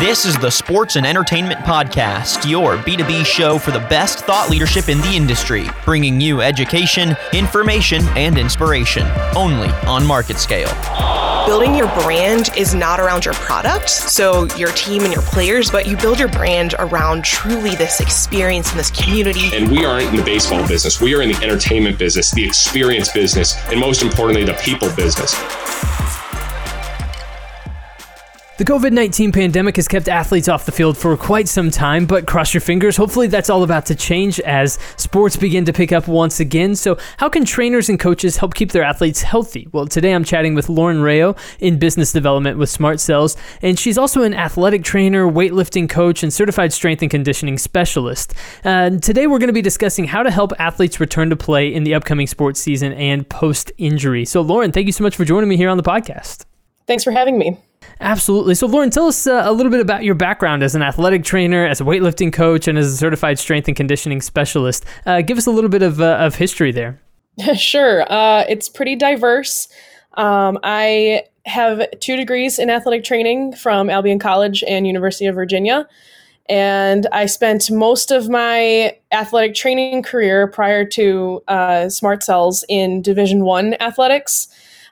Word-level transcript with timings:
This 0.00 0.26
is 0.26 0.36
the 0.36 0.50
Sports 0.50 0.96
and 0.96 1.06
Entertainment 1.06 1.60
Podcast, 1.60 2.46
your 2.46 2.76
B2B 2.76 3.24
show 3.24 3.56
for 3.56 3.70
the 3.70 3.78
best 3.78 4.26
thought 4.26 4.50
leadership 4.50 4.90
in 4.90 5.00
the 5.00 5.12
industry, 5.14 5.68
bringing 5.86 6.20
you 6.20 6.42
education, 6.42 7.16
information, 7.32 8.02
and 8.08 8.36
inspiration, 8.36 9.06
only 9.34 9.68
on 9.86 10.02
MarketScale. 10.02 11.46
Building 11.46 11.74
your 11.74 11.88
brand 12.02 12.50
is 12.58 12.74
not 12.74 13.00
around 13.00 13.24
your 13.24 13.32
product, 13.34 13.88
so 13.88 14.44
your 14.56 14.70
team 14.72 15.02
and 15.04 15.14
your 15.14 15.22
players, 15.22 15.70
but 15.70 15.86
you 15.86 15.96
build 15.96 16.18
your 16.18 16.28
brand 16.28 16.74
around 16.78 17.24
truly 17.24 17.74
this 17.76 17.98
experience 17.98 18.68
and 18.68 18.78
this 18.78 18.90
community. 18.90 19.48
And 19.54 19.70
we 19.70 19.86
aren't 19.86 20.10
in 20.10 20.16
the 20.16 20.24
baseball 20.24 20.68
business, 20.68 21.00
we 21.00 21.14
are 21.14 21.22
in 21.22 21.30
the 21.32 21.42
entertainment 21.42 21.98
business, 21.98 22.32
the 22.32 22.44
experience 22.44 23.10
business, 23.12 23.56
and 23.70 23.80
most 23.80 24.02
importantly, 24.02 24.44
the 24.44 24.58
people 24.60 24.94
business. 24.94 25.34
The 28.58 28.64
COVID 28.64 28.92
19 28.92 29.32
pandemic 29.32 29.76
has 29.76 29.86
kept 29.86 30.08
athletes 30.08 30.48
off 30.48 30.64
the 30.64 30.72
field 30.72 30.96
for 30.96 31.14
quite 31.14 31.46
some 31.46 31.70
time, 31.70 32.06
but 32.06 32.26
cross 32.26 32.54
your 32.54 32.62
fingers. 32.62 32.96
Hopefully, 32.96 33.26
that's 33.26 33.50
all 33.50 33.62
about 33.62 33.84
to 33.84 33.94
change 33.94 34.40
as 34.40 34.78
sports 34.96 35.36
begin 35.36 35.66
to 35.66 35.74
pick 35.74 35.92
up 35.92 36.08
once 36.08 36.40
again. 36.40 36.74
So, 36.74 36.96
how 37.18 37.28
can 37.28 37.44
trainers 37.44 37.90
and 37.90 38.00
coaches 38.00 38.38
help 38.38 38.54
keep 38.54 38.72
their 38.72 38.82
athletes 38.82 39.20
healthy? 39.20 39.68
Well, 39.72 39.86
today 39.86 40.12
I'm 40.12 40.24
chatting 40.24 40.54
with 40.54 40.70
Lauren 40.70 41.02
Rao 41.02 41.34
in 41.58 41.78
business 41.78 42.12
development 42.12 42.56
with 42.56 42.70
Smart 42.70 42.98
Cells, 42.98 43.36
and 43.60 43.78
she's 43.78 43.98
also 43.98 44.22
an 44.22 44.32
athletic 44.32 44.84
trainer, 44.84 45.26
weightlifting 45.26 45.86
coach, 45.86 46.22
and 46.22 46.32
certified 46.32 46.72
strength 46.72 47.02
and 47.02 47.10
conditioning 47.10 47.58
specialist. 47.58 48.32
Uh, 48.64 48.88
today, 48.88 49.26
we're 49.26 49.38
going 49.38 49.48
to 49.48 49.52
be 49.52 49.60
discussing 49.60 50.06
how 50.06 50.22
to 50.22 50.30
help 50.30 50.54
athletes 50.58 50.98
return 50.98 51.28
to 51.28 51.36
play 51.36 51.74
in 51.74 51.84
the 51.84 51.92
upcoming 51.92 52.26
sports 52.26 52.58
season 52.58 52.94
and 52.94 53.28
post 53.28 53.70
injury. 53.76 54.24
So, 54.24 54.40
Lauren, 54.40 54.72
thank 54.72 54.86
you 54.86 54.92
so 54.92 55.04
much 55.04 55.14
for 55.14 55.26
joining 55.26 55.50
me 55.50 55.58
here 55.58 55.68
on 55.68 55.76
the 55.76 55.82
podcast. 55.82 56.46
Thanks 56.86 57.04
for 57.04 57.10
having 57.10 57.36
me. 57.36 57.58
Absolutely. 58.00 58.54
So, 58.54 58.66
Lauren, 58.66 58.90
tell 58.90 59.06
us 59.06 59.26
uh, 59.26 59.42
a 59.44 59.52
little 59.52 59.70
bit 59.70 59.80
about 59.80 60.04
your 60.04 60.14
background 60.14 60.62
as 60.62 60.74
an 60.74 60.82
athletic 60.82 61.24
trainer, 61.24 61.66
as 61.66 61.80
a 61.80 61.84
weightlifting 61.84 62.32
coach, 62.32 62.68
and 62.68 62.78
as 62.78 62.92
a 62.92 62.96
certified 62.96 63.38
strength 63.38 63.68
and 63.68 63.76
conditioning 63.76 64.20
specialist. 64.20 64.84
Uh, 65.06 65.22
give 65.22 65.38
us 65.38 65.46
a 65.46 65.50
little 65.50 65.70
bit 65.70 65.82
of, 65.82 66.00
uh, 66.00 66.16
of 66.16 66.34
history 66.34 66.72
there. 66.72 67.00
sure. 67.56 68.10
Uh, 68.10 68.44
it's 68.48 68.68
pretty 68.68 68.96
diverse. 68.96 69.68
Um, 70.14 70.58
I 70.62 71.24
have 71.46 71.82
two 72.00 72.16
degrees 72.16 72.58
in 72.58 72.70
athletic 72.70 73.04
training 73.04 73.54
from 73.54 73.88
Albion 73.88 74.18
College 74.18 74.64
and 74.66 74.86
University 74.86 75.26
of 75.26 75.34
Virginia. 75.34 75.88
And 76.48 77.06
I 77.12 77.26
spent 77.26 77.70
most 77.70 78.10
of 78.10 78.28
my 78.28 78.96
athletic 79.12 79.54
training 79.54 80.02
career 80.02 80.46
prior 80.46 80.84
to 80.84 81.42
uh, 81.48 81.88
Smart 81.88 82.22
Cells 82.22 82.64
in 82.68 83.02
Division 83.02 83.44
One 83.44 83.74
athletics. 83.80 84.48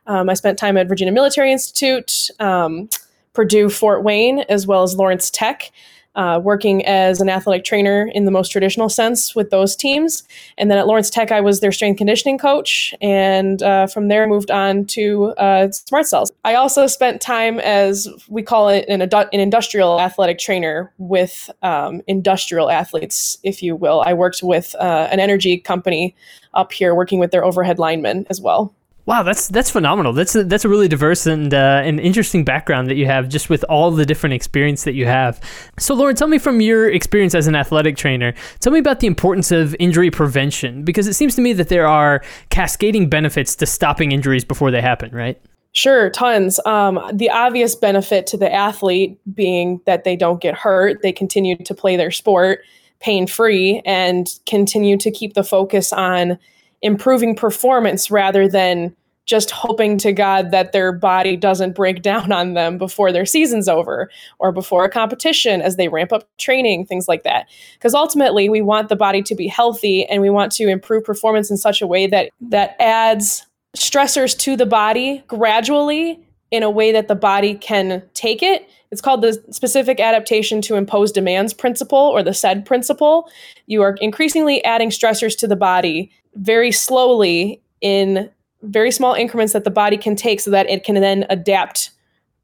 Um, 0.07 0.29
I 0.29 0.35
spent 0.35 0.59
time 0.59 0.77
at 0.77 0.89
Virginia 0.89 1.13
Military 1.13 1.53
Institute, 1.53 2.31
um, 2.41 2.89
Purdue 3.33 3.69
Fort 3.69 4.05
Wayne, 4.05 4.41
as 4.49 4.67
well 4.67 4.83
as 4.83 4.95
Lawrence 4.95 5.31
Tech, 5.31 5.73
uh, 6.15 6.41
working 6.43 6.87
as 6.87 7.21
an 7.21 7.29
athletic 7.29 7.65
trainer 7.65 8.09
in 8.15 8.25
the 8.25 8.31
most 8.31 8.51
traditional 8.51 8.89
sense 8.89 9.35
with 9.35 9.51
those 9.51 9.75
teams. 9.75 10.23
And 10.57 10.71
then 10.71 10.79
at 10.79 10.87
Lawrence 10.87 11.11
Tech, 11.11 11.33
I 11.33 11.41
was 11.41 11.59
their 11.59 11.73
strength 11.73 11.99
conditioning 11.99 12.39
coach. 12.39 12.95
And 13.01 13.61
uh, 13.63 13.89
from 13.89 14.09
there, 14.09 14.27
moved 14.29 14.51
on 14.51 14.85
to 14.87 15.35
uh, 15.39 15.71
Smart 15.73 16.07
Cells. 16.07 16.31
I 16.45 16.55
also 16.55 16.87
spent 16.87 17.21
time 17.21 17.59
as 17.59 18.09
we 18.29 18.43
call 18.43 18.69
it 18.69 18.85
an, 18.89 19.03
an 19.03 19.41
industrial 19.41 20.01
athletic 20.01 20.39
trainer 20.39 20.93
with 20.99 21.51
um, 21.63 22.01
industrial 22.07 22.71
athletes, 22.71 23.39
if 23.43 23.63
you 23.63 23.75
will. 23.75 24.03
I 24.07 24.15
worked 24.15 24.43
with 24.43 24.77
uh, 24.77 25.09
an 25.11 25.19
energy 25.19 25.59
company 25.59 26.15
up 26.53 26.73
here, 26.73 26.95
working 26.95 27.19
with 27.19 27.33
their 27.33 27.45
overhead 27.45 27.81
linemen 27.81 28.27
as 28.31 28.41
well. 28.41 28.73
Wow, 29.07 29.23
that's 29.23 29.49
that's 29.49 29.71
phenomenal. 29.71 30.15
That's 30.15 30.35
a, 30.35 30.45
that's 30.45 30.65
a 30.65 30.69
really 30.69 30.89
diverse 30.89 31.27
and 31.27 31.53
uh, 31.53 31.83
an 31.85 31.99
interesting 31.99 32.43
background 32.43 32.89
that 32.89 32.95
you 32.95 33.05
have, 33.05 33.29
just 33.29 33.51
with 33.51 33.63
all 33.69 33.91
the 33.91 34.07
different 34.07 34.33
experience 34.33 34.85
that 34.85 34.95
you 34.95 35.05
have. 35.05 35.39
So, 35.79 35.95
Lauren, 35.95 36.17
tell 36.17 36.29
me 36.29 36.39
from 36.39 36.63
your 36.63 36.91
experience 36.91 37.35
as 37.35 37.47
an 37.47 37.55
athletic 37.55 37.99
trainer, 37.99 38.33
tell 38.61 38.73
me 38.73 38.79
about 38.79 39.01
the 39.01 39.07
importance 39.07 39.53
of 39.53 39.77
injury 39.79 40.11
prevention, 40.11 40.85
because 40.85 41.07
it 41.07 41.13
seems 41.13 41.35
to 41.35 41.43
me 41.43 41.53
that 41.53 41.69
there 41.69 41.87
are 41.87 42.23
cascading 42.49 43.11
benefits 43.11 43.55
to 43.57 43.67
stopping 43.67 44.11
injuries 44.11 44.45
before 44.45 44.71
they 44.71 44.81
happen, 44.81 45.11
right? 45.15 45.39
Sure, 45.73 46.09
tons. 46.09 46.59
Um, 46.65 46.99
the 47.13 47.29
obvious 47.29 47.75
benefit 47.75 48.27
to 48.29 48.39
the 48.39 48.51
athlete 48.51 49.19
being 49.35 49.83
that 49.85 50.05
they 50.05 50.17
don't 50.17 50.41
get 50.41 50.55
hurt, 50.55 51.03
they 51.03 51.13
continue 51.13 51.57
to 51.57 51.75
play 51.75 51.97
their 51.97 52.11
sport 52.11 52.61
pain 53.01 53.27
free, 53.27 53.83
and 53.85 54.39
continue 54.47 54.97
to 54.97 55.11
keep 55.11 55.35
the 55.35 55.45
focus 55.45 55.93
on 55.93 56.39
improving 56.81 57.35
performance 57.35 58.11
rather 58.11 58.49
than 58.49 58.95
just 59.27 59.51
hoping 59.51 59.97
to 59.99 60.13
God 60.13 60.51
that 60.51 60.73
their 60.73 60.93
body 60.93 61.37
doesn't 61.37 61.75
break 61.75 62.03
down 62.03 62.33
on 62.33 62.55
them 62.55 62.79
before 62.79 63.13
their 63.13 63.27
season's 63.27 63.69
over 63.69 64.11
or 64.39 64.53
before 64.53 64.85
a 64.85 64.91
competition 64.91 65.63
as 65.63 65.77
they 65.77 65.89
ramp 65.89 66.13
up 66.13 66.29
training, 66.39 66.87
things 66.87 67.09
like 67.09 67.23
that. 67.23 67.49
Because 67.75 67.95
ultimately, 67.95 68.49
we 68.49 68.63
want 68.63 68.89
the 68.89 68.97
body 68.97 69.23
to 69.23 69.35
be 69.35 69.49
healthy 69.49 70.05
and 70.07 70.23
we 70.23 70.31
want 70.31 70.53
to 70.53 70.69
improve 70.69 71.05
performance 71.05 71.51
in 71.51 71.57
such 71.57 71.81
a 71.81 71.87
way 71.87 72.07
that 72.07 72.31
that 72.41 72.77
adds 72.81 73.47
stressors 73.77 74.39
to 74.39 74.57
the 74.57 74.67
body 74.67 75.23
gradually 75.27 76.21
in 76.51 76.63
a 76.63 76.71
way 76.71 76.93
that 76.93 77.09
the 77.09 77.17
body 77.17 77.55
can 77.55 78.03
take 78.15 78.43
it. 78.43 78.69
It's 78.93 79.01
called 79.01 79.23
the 79.23 79.33
specific 79.51 79.99
adaptation 79.99 80.61
to 80.63 80.77
impose 80.77 81.11
demands 81.11 81.53
principle 81.53 81.99
or 81.99 82.23
the 82.23 82.33
SAID 82.33 82.65
principle. 82.65 83.29
You 83.67 83.83
are 83.83 83.97
increasingly 84.01 84.65
adding 84.65 84.91
stressors 84.91 85.37
to 85.39 85.49
the 85.49 85.57
body 85.57 86.13
very 86.37 86.71
slowly 86.71 87.61
in 87.81 88.31
very 88.65 88.91
small 88.91 89.15
increments 89.15 89.53
that 89.53 89.65
the 89.65 89.71
body 89.71 89.97
can 89.97 90.17
take 90.17 90.41
so 90.41 90.51
that 90.51 90.69
it 90.69 90.85
can 90.85 90.97
then 90.97 91.27
adapt 91.31 91.91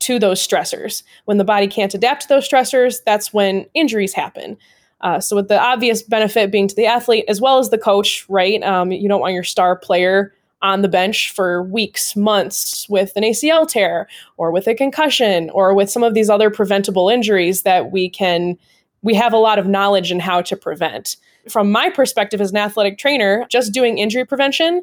to 0.01 0.19
those 0.19 0.47
stressors. 0.47 1.03
When 1.27 1.39
the 1.39 1.45
body 1.45 1.67
can't 1.67 1.95
adapt 1.95 2.23
to 2.23 2.29
those 2.29 2.49
stressors, 2.49 2.99
that's 3.05 3.33
when 3.33 3.67
injuries 3.75 4.15
happen. 4.15 4.57
Uh, 5.03 5.21
so, 5.21 5.37
with 5.37 5.49
the 5.49 5.59
obvious 5.59 6.03
benefit 6.03 6.51
being 6.51 6.69
to 6.69 6.75
the 6.75 6.87
athlete 6.87 7.25
as 7.29 7.41
well 7.41 7.59
as 7.59 7.71
the 7.71 7.79
coach, 7.79 8.27
right? 8.29 8.63
Um, 8.63 8.93
you 8.93 9.09
don't 9.09 9.21
want 9.21 9.35
your 9.35 9.45
star 9.45 9.77
player 9.77 10.35
on 10.63 10.83
the 10.83 10.89
bench 10.89 11.31
for 11.31 11.63
weeks, 11.63 12.15
months 12.15 12.87
with 12.89 13.13
an 13.17 13.23
ACL 13.23 13.67
tear 13.67 14.07
or 14.37 14.51
with 14.51 14.67
a 14.67 14.75
concussion 14.75 15.49
or 15.51 15.75
with 15.75 15.91
some 15.91 16.03
of 16.03 16.13
these 16.13 16.29
other 16.29 16.51
preventable 16.51 17.09
injuries 17.09 17.63
that 17.63 17.91
we 17.91 18.11
can, 18.11 18.59
we 19.01 19.15
have 19.15 19.33
a 19.33 19.39
lot 19.39 19.59
of 19.59 19.67
knowledge 19.67 20.13
in 20.13 20.21
how 20.21 20.43
to 20.43 20.55
prevent 20.55 21.17
from 21.49 21.73
my 21.73 21.89
perspective 21.89 22.41
as 22.41 22.51
an 22.51 22.59
athletic 22.59 22.99
trainer, 22.99 23.47
just 23.49 23.73
doing 23.73 23.97
injury 23.97 24.27
prevention 24.27 24.83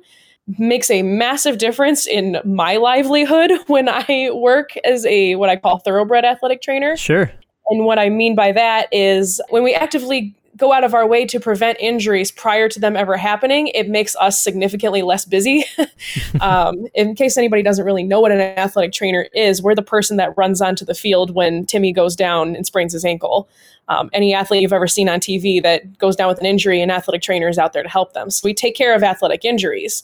makes 0.58 0.90
a 0.90 1.02
massive 1.02 1.58
difference 1.58 2.08
in 2.08 2.38
my 2.46 2.78
livelihood 2.78 3.52
when 3.68 3.90
I 3.90 4.30
work 4.34 4.76
as 4.86 5.06
a 5.06 5.36
what 5.36 5.50
I 5.50 5.56
call 5.56 5.80
thoroughbred 5.80 6.26
athletic 6.26 6.62
trainer. 6.62 6.96
Sure. 6.96 7.32
And 7.70 7.86
what 7.86 8.00
I 8.00 8.10
mean 8.10 8.36
by 8.36 8.54
that 8.54 8.88
is 8.92 9.42
when 9.50 9.64
we 9.64 9.74
actively 9.74 10.34
go 10.58 10.74
out 10.74 10.84
of 10.84 10.94
our 10.94 11.08
way 11.08 11.26
to 11.26 11.40
prevent 11.40 11.78
injuries 11.80 12.32
prior 12.32 12.68
to 12.68 12.80
them 12.80 12.98
ever 12.98 13.16
happening, 13.16 13.68
it 13.68 13.88
makes 13.88 14.16
us 14.16 14.42
significantly 14.42 15.04
less 15.04 15.24
busy. 15.24 15.64
um, 16.42 16.88
in 16.96 17.16
case 17.16 17.38
anybody 17.38 17.62
doesn't 17.62 17.86
really 17.86 18.04
know 18.04 18.20
what 18.20 18.32
an 18.32 18.42
athletic 18.42 18.92
trainer 18.92 19.28
is, 19.34 19.62
we're 19.62 19.76
the 19.76 19.84
person 19.84 20.18
that 20.18 20.36
runs 20.36 20.60
onto 20.60 20.84
the 20.84 20.96
field 20.96 21.36
when 21.36 21.66
Timmy 21.66 21.94
goes 21.94 22.16
down 22.16 22.56
and 22.56 22.66
sprains 22.66 22.94
his 22.94 23.06
ankle. 23.06 23.48
Um, 23.88 24.10
any 24.14 24.34
athlete 24.34 24.64
you've 24.64 24.74
ever 24.74 24.88
seen 24.88 25.08
on 25.08 25.20
TV 25.20 25.62
that 25.62 25.98
goes 25.98 26.16
down 26.16 26.28
with 26.28 26.40
an 26.40 26.46
injury, 26.46 26.82
an 26.82 26.92
athletic 26.92 27.22
trainer 27.22 27.48
is 27.48 27.60
out 27.60 27.74
there 27.74 27.84
to 27.84 27.90
help 27.90 28.14
them. 28.14 28.32
So 28.32 28.42
we 28.44 28.54
take 28.54 28.76
care 28.76 28.96
of 28.96 29.04
athletic 29.04 29.46
injuries. 29.46 30.04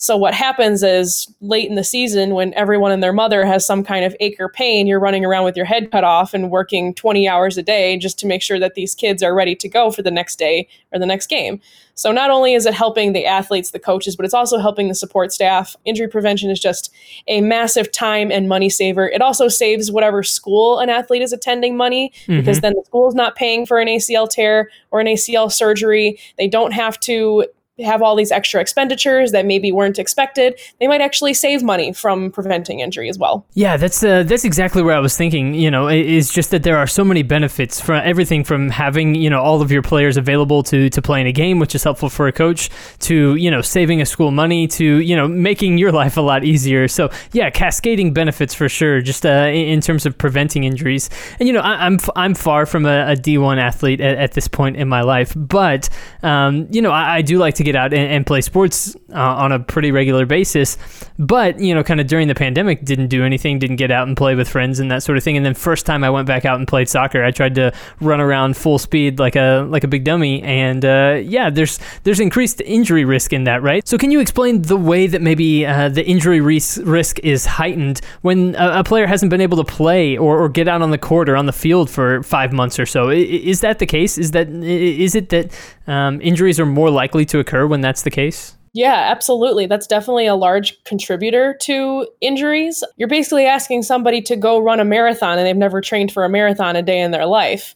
So 0.00 0.16
what 0.16 0.32
happens 0.32 0.84
is 0.84 1.26
late 1.40 1.68
in 1.68 1.74
the 1.74 1.82
season 1.82 2.32
when 2.32 2.54
everyone 2.54 2.92
and 2.92 3.02
their 3.02 3.12
mother 3.12 3.44
has 3.44 3.66
some 3.66 3.82
kind 3.82 4.04
of 4.04 4.14
ache 4.20 4.36
or 4.38 4.48
pain, 4.48 4.86
you're 4.86 5.00
running 5.00 5.24
around 5.24 5.44
with 5.44 5.56
your 5.56 5.66
head 5.66 5.90
cut 5.90 6.04
off 6.04 6.34
and 6.34 6.52
working 6.52 6.94
20 6.94 7.26
hours 7.26 7.58
a 7.58 7.64
day 7.64 7.96
just 7.96 8.16
to 8.20 8.26
make 8.26 8.40
sure 8.40 8.60
that 8.60 8.76
these 8.76 8.94
kids 8.94 9.24
are 9.24 9.34
ready 9.34 9.56
to 9.56 9.68
go 9.68 9.90
for 9.90 10.02
the 10.02 10.10
next 10.12 10.38
day 10.38 10.68
or 10.92 11.00
the 11.00 11.06
next 11.06 11.26
game. 11.26 11.60
So 11.94 12.12
not 12.12 12.30
only 12.30 12.54
is 12.54 12.64
it 12.64 12.74
helping 12.74 13.12
the 13.12 13.26
athletes, 13.26 13.72
the 13.72 13.80
coaches, 13.80 14.14
but 14.14 14.24
it's 14.24 14.34
also 14.34 14.58
helping 14.58 14.86
the 14.86 14.94
support 14.94 15.32
staff. 15.32 15.74
Injury 15.84 16.06
prevention 16.06 16.48
is 16.48 16.60
just 16.60 16.94
a 17.26 17.40
massive 17.40 17.90
time 17.90 18.30
and 18.30 18.48
money 18.48 18.70
saver. 18.70 19.08
It 19.08 19.20
also 19.20 19.48
saves 19.48 19.90
whatever 19.90 20.22
school 20.22 20.78
an 20.78 20.90
athlete 20.90 21.22
is 21.22 21.32
attending 21.32 21.76
money 21.76 22.12
mm-hmm. 22.22 22.38
because 22.38 22.60
then 22.60 22.74
the 22.74 22.84
school 22.86 23.08
is 23.08 23.16
not 23.16 23.34
paying 23.34 23.66
for 23.66 23.80
an 23.80 23.88
ACL 23.88 24.30
tear 24.30 24.70
or 24.92 25.00
an 25.00 25.08
ACL 25.08 25.50
surgery. 25.50 26.20
They 26.36 26.46
don't 26.46 26.70
have 26.70 27.00
to 27.00 27.46
have 27.84 28.02
all 28.02 28.16
these 28.16 28.30
extra 28.30 28.60
expenditures 28.60 29.32
that 29.32 29.46
maybe 29.46 29.72
weren't 29.72 29.98
expected, 29.98 30.58
they 30.80 30.86
might 30.86 31.00
actually 31.00 31.34
save 31.34 31.62
money 31.62 31.92
from 31.92 32.30
preventing 32.30 32.80
injury 32.80 33.08
as 33.08 33.18
well. 33.18 33.46
Yeah, 33.54 33.76
that's 33.76 34.02
uh, 34.02 34.22
that's 34.22 34.44
exactly 34.44 34.82
where 34.82 34.94
I 34.94 35.00
was 35.00 35.16
thinking. 35.16 35.54
You 35.54 35.70
know, 35.70 35.88
is 35.88 36.32
just 36.32 36.50
that 36.50 36.62
there 36.62 36.76
are 36.76 36.86
so 36.86 37.04
many 37.04 37.22
benefits 37.22 37.80
from 37.80 38.02
everything 38.04 38.44
from 38.44 38.70
having 38.70 39.14
you 39.14 39.30
know 39.30 39.40
all 39.40 39.62
of 39.62 39.72
your 39.72 39.82
players 39.82 40.16
available 40.16 40.62
to 40.64 40.90
to 40.90 41.02
play 41.02 41.20
in 41.20 41.26
a 41.26 41.32
game, 41.32 41.58
which 41.58 41.74
is 41.74 41.82
helpful 41.82 42.08
for 42.08 42.26
a 42.28 42.32
coach, 42.32 42.70
to 43.00 43.34
you 43.36 43.50
know 43.50 43.60
saving 43.60 44.00
a 44.00 44.06
school 44.06 44.30
money, 44.30 44.66
to 44.68 44.84
you 44.84 45.16
know 45.16 45.26
making 45.26 45.78
your 45.78 45.92
life 46.02 46.16
a 46.16 46.20
lot 46.20 46.44
easier. 46.44 46.88
So 46.88 47.10
yeah, 47.32 47.50
cascading 47.50 48.12
benefits 48.12 48.54
for 48.54 48.68
sure, 48.68 49.00
just 49.00 49.24
uh, 49.24 49.48
in 49.52 49.80
terms 49.80 50.06
of 50.06 50.16
preventing 50.16 50.64
injuries. 50.64 51.10
And 51.38 51.46
you 51.46 51.52
know, 51.52 51.60
I, 51.60 51.86
am 51.86 51.98
I'm, 51.98 52.10
I'm 52.16 52.34
far 52.34 52.66
from 52.66 52.86
a 52.86 52.98
a 53.08 53.16
D1 53.16 53.58
athlete 53.58 54.00
at, 54.00 54.18
at, 54.18 54.32
this 54.32 54.48
point 54.48 54.76
in 54.76 54.88
my 54.88 55.00
life, 55.00 55.32
but 55.36 55.88
um, 56.22 56.68
you 56.70 56.82
know, 56.82 56.90
I, 56.90 57.16
I 57.16 57.22
do 57.22 57.38
like 57.38 57.54
to 57.54 57.64
get 57.72 57.76
out 57.76 57.92
and, 57.92 58.10
and 58.10 58.26
play 58.26 58.40
sports 58.40 58.96
uh, 59.12 59.18
on 59.18 59.52
a 59.52 59.58
pretty 59.58 59.92
regular 59.92 60.26
basis, 60.26 60.78
but 61.18 61.58
you 61.60 61.74
know, 61.74 61.82
kind 61.82 62.00
of 62.00 62.06
during 62.06 62.28
the 62.28 62.34
pandemic, 62.34 62.84
didn't 62.84 63.08
do 63.08 63.24
anything, 63.24 63.58
didn't 63.58 63.76
get 63.76 63.90
out 63.90 64.08
and 64.08 64.16
play 64.16 64.34
with 64.34 64.48
friends 64.48 64.80
and 64.80 64.90
that 64.90 65.02
sort 65.02 65.18
of 65.18 65.24
thing. 65.24 65.36
And 65.36 65.44
then 65.44 65.54
first 65.54 65.86
time 65.86 66.04
I 66.04 66.10
went 66.10 66.26
back 66.26 66.44
out 66.44 66.58
and 66.58 66.66
played 66.66 66.88
soccer, 66.88 67.24
I 67.24 67.30
tried 67.30 67.54
to 67.56 67.72
run 68.00 68.20
around 68.20 68.56
full 68.56 68.78
speed 68.78 69.18
like 69.18 69.36
a 69.36 69.66
like 69.68 69.84
a 69.84 69.88
big 69.88 70.04
dummy, 70.04 70.42
and 70.42 70.84
uh, 70.84 71.20
yeah, 71.22 71.50
there's 71.50 71.78
there's 72.04 72.20
increased 72.20 72.60
injury 72.62 73.04
risk 73.04 73.32
in 73.32 73.44
that, 73.44 73.62
right? 73.62 73.86
So 73.86 73.98
can 73.98 74.10
you 74.10 74.20
explain 74.20 74.62
the 74.62 74.76
way 74.76 75.06
that 75.06 75.22
maybe 75.22 75.66
uh, 75.66 75.88
the 75.88 76.04
injury 76.06 76.40
ris- 76.40 76.78
risk 76.78 77.18
is 77.20 77.46
heightened 77.46 78.00
when 78.22 78.54
a, 78.54 78.80
a, 78.80 78.84
player 78.84 79.06
hasn't 79.06 79.30
been 79.30 79.40
able 79.40 79.58
to 79.58 79.64
play 79.64 80.16
or, 80.16 80.38
or 80.38 80.48
get 80.48 80.68
out 80.68 80.82
on 80.82 80.90
the 80.90 80.98
court 80.98 81.28
or 81.28 81.36
on 81.36 81.46
the 81.46 81.52
field 81.52 81.90
for 81.90 82.22
five 82.22 82.52
months 82.52 82.78
or 82.78 82.86
so? 82.86 83.10
Is 83.10 83.60
that 83.60 83.78
the 83.78 83.86
case? 83.86 84.18
Is 84.18 84.30
that 84.32 84.48
is 84.48 85.14
it 85.14 85.28
that 85.30 85.52
um, 85.88 86.20
injuries 86.20 86.60
are 86.60 86.66
more 86.66 86.90
likely 86.90 87.24
to 87.26 87.38
occur 87.38 87.66
when 87.66 87.80
that's 87.80 88.02
the 88.02 88.10
case? 88.10 88.54
Yeah, 88.74 89.06
absolutely. 89.10 89.66
That's 89.66 89.86
definitely 89.86 90.26
a 90.26 90.34
large 90.34 90.82
contributor 90.84 91.56
to 91.62 92.06
injuries. 92.20 92.84
You're 92.96 93.08
basically 93.08 93.46
asking 93.46 93.82
somebody 93.82 94.20
to 94.22 94.36
go 94.36 94.58
run 94.58 94.78
a 94.78 94.84
marathon 94.84 95.38
and 95.38 95.46
they've 95.46 95.56
never 95.56 95.80
trained 95.80 96.12
for 96.12 96.24
a 96.24 96.28
marathon 96.28 96.76
a 96.76 96.82
day 96.82 97.00
in 97.00 97.10
their 97.10 97.26
life 97.26 97.74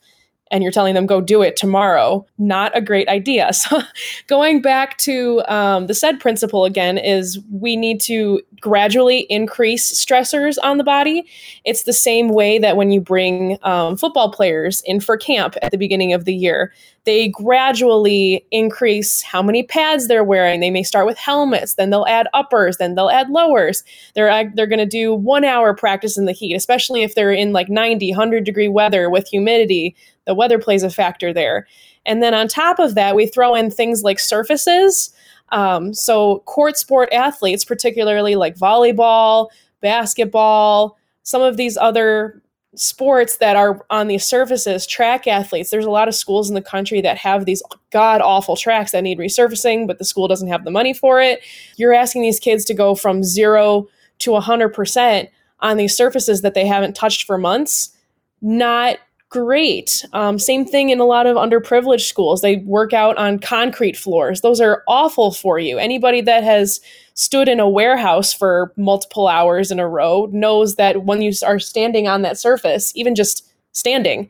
and 0.53 0.63
you're 0.63 0.71
telling 0.71 0.95
them 0.95 1.07
go 1.07 1.21
do 1.21 1.43
it 1.43 1.57
tomorrow 1.57 2.25
not 2.39 2.77
a 2.77 2.81
great 2.81 3.09
idea 3.09 3.53
so 3.53 3.81
going 4.29 4.61
back 4.61 4.99
to 4.99 5.43
um, 5.49 5.87
the 5.87 5.95
SAID 5.95 6.21
principle 6.21 6.65
again 6.65 6.99
is 6.99 7.41
we 7.51 7.75
need 7.75 8.01
to 8.03 8.41
gradually 8.61 9.21
increase 9.31 9.93
stressors 9.93 10.59
on 10.63 10.79
the 10.79 10.85
body 10.85 11.25
it's 11.65 11.83
the 11.83 11.93
same 11.93 12.29
way 12.29 12.59
that 12.59 12.77
when 12.77 12.93
you 12.93 13.01
bring 13.01 13.59
um, 13.63 13.97
football 13.97 14.31
players 14.31 14.83
in 14.83 15.01
for 15.01 15.17
camp 15.17 15.57
at 15.63 15.73
the 15.73 15.79
beginning 15.79 16.13
of 16.13 16.27
the 16.27 16.35
year 16.35 16.73
they 17.05 17.29
gradually 17.29 18.47
increase 18.53 19.23
how 19.23 19.43
many 19.43 19.63
pads 19.65 20.07
they're 20.07 20.23
wearing 20.23 20.61
they 20.61 20.71
may 20.71 20.83
start 20.83 21.07
with 21.07 21.19
helmets 21.19 21.75
then 21.75 21.91
they'll 21.91 22.07
add 22.07 22.29
uppers 22.33 22.77
then 22.77 22.95
they'll 22.95 23.11
add 23.11 23.29
lowers 23.29 23.83
they're 24.15 24.51
they're 24.55 24.67
going 24.67 24.79
to 24.79 24.87
do 24.87 25.15
one 25.15 25.45
hour 25.45 25.75
practice 25.75 26.17
in 26.17 26.27
the 26.27 26.33
heat 26.33 26.55
especially 26.55 27.03
if 27.03 27.15
they're 27.15 27.33
in 27.33 27.53
like 27.53 27.69
90 27.69 28.11
100 28.11 28.45
degree 28.45 28.69
weather 28.69 29.11
with 29.11 29.27
humidity 29.29 29.97
the 30.27 30.35
weather 30.35 30.59
plays 30.59 30.83
a 30.83 30.91
factor 30.91 31.33
there. 31.33 31.67
And 32.07 32.23
then 32.23 32.35
on 32.35 32.49
top 32.49 32.79
of 32.79 32.95
that, 32.95 33.15
we 33.15 33.27
throw 33.27 33.55
in 33.55 33.71
things 33.71 34.03
like 34.03 34.19
surfaces. 34.19 35.15
Um, 35.51 35.93
so, 35.95 36.41
court 36.41 36.77
sport 36.77 37.13
athletes, 37.13 37.65
particularly 37.65 38.37
like 38.37 38.57
volleyball, 38.57 39.49
basketball, 39.81 40.97
some 41.23 41.43
of 41.43 41.57
these 41.57 41.77
other 41.77 42.41
sports 42.75 43.37
that 43.39 43.57
are 43.57 43.85
on 43.91 44.09
these 44.09 44.25
surfaces, 44.25 44.87
track 44.87 45.27
athletes, 45.27 45.71
there's 45.71 45.85
a 45.85 45.91
lot 45.91 46.09
of 46.09 46.15
schools 46.15 46.49
in 46.49 46.55
the 46.55 46.63
country 46.63 47.01
that 47.01 47.19
have 47.19 47.45
these 47.45 47.63
god 47.91 48.21
awful 48.21 48.57
tracks 48.57 48.93
that 48.93 49.03
need 49.03 49.19
resurfacing, 49.19 49.87
but 49.87 49.99
the 49.99 50.05
school 50.05 50.29
doesn't 50.29 50.49
have 50.49 50.65
the 50.65 50.71
money 50.71 50.95
for 50.95 51.21
it. 51.21 51.43
You're 51.77 51.93
asking 51.93 52.23
these 52.23 52.41
kids 52.41 52.65
to 52.67 52.75
go 52.75 52.95
from 52.95 53.23
zero 53.23 53.89
to 54.21 54.31
100% 54.31 55.29
on 55.61 55.77
these 55.77 55.97
surfaces 55.97 56.43
that 56.43 56.55
they 56.55 56.67
haven't 56.67 56.97
touched 56.97 57.25
for 57.25 57.39
months. 57.39 57.91
Not 58.41 58.99
great. 59.33 60.05
Um, 60.13 60.39
same 60.39 60.67
thing 60.67 60.91
in 60.91 61.01
a 61.01 61.07
lot 61.07 61.27
of 61.27 61.37
underprivileged 61.37 62.07
schools. 62.07 62.43
They 62.43 62.57
work 62.59 62.93
out 62.93 63.17
on 63.17 63.39
concrete 63.39 63.97
floors. 63.97 64.43
Those 64.43 64.61
are 64.61 64.85
awful 64.87 65.33
for 65.33 65.59
you. 65.59 65.79
Anybody 65.79 66.21
that 66.21 66.45
has 66.45 66.81
stood 67.15 67.49
in 67.49 67.59
a 67.59 67.69
warehouse 67.69 68.33
for 68.33 68.73
multiple 68.77 69.29
hours 69.29 69.71
in 69.71 69.81
a 69.81 69.89
row 69.89 70.29
knows 70.33 70.77
that 70.77 71.05
when 71.05 71.23
you 71.23 71.33
are 71.47 71.59
standing 71.59 72.07
on 72.07 72.21
that 72.23 72.39
surface, 72.39 72.93
even 72.95 73.15
just 73.15 73.51
standing, 73.73 74.29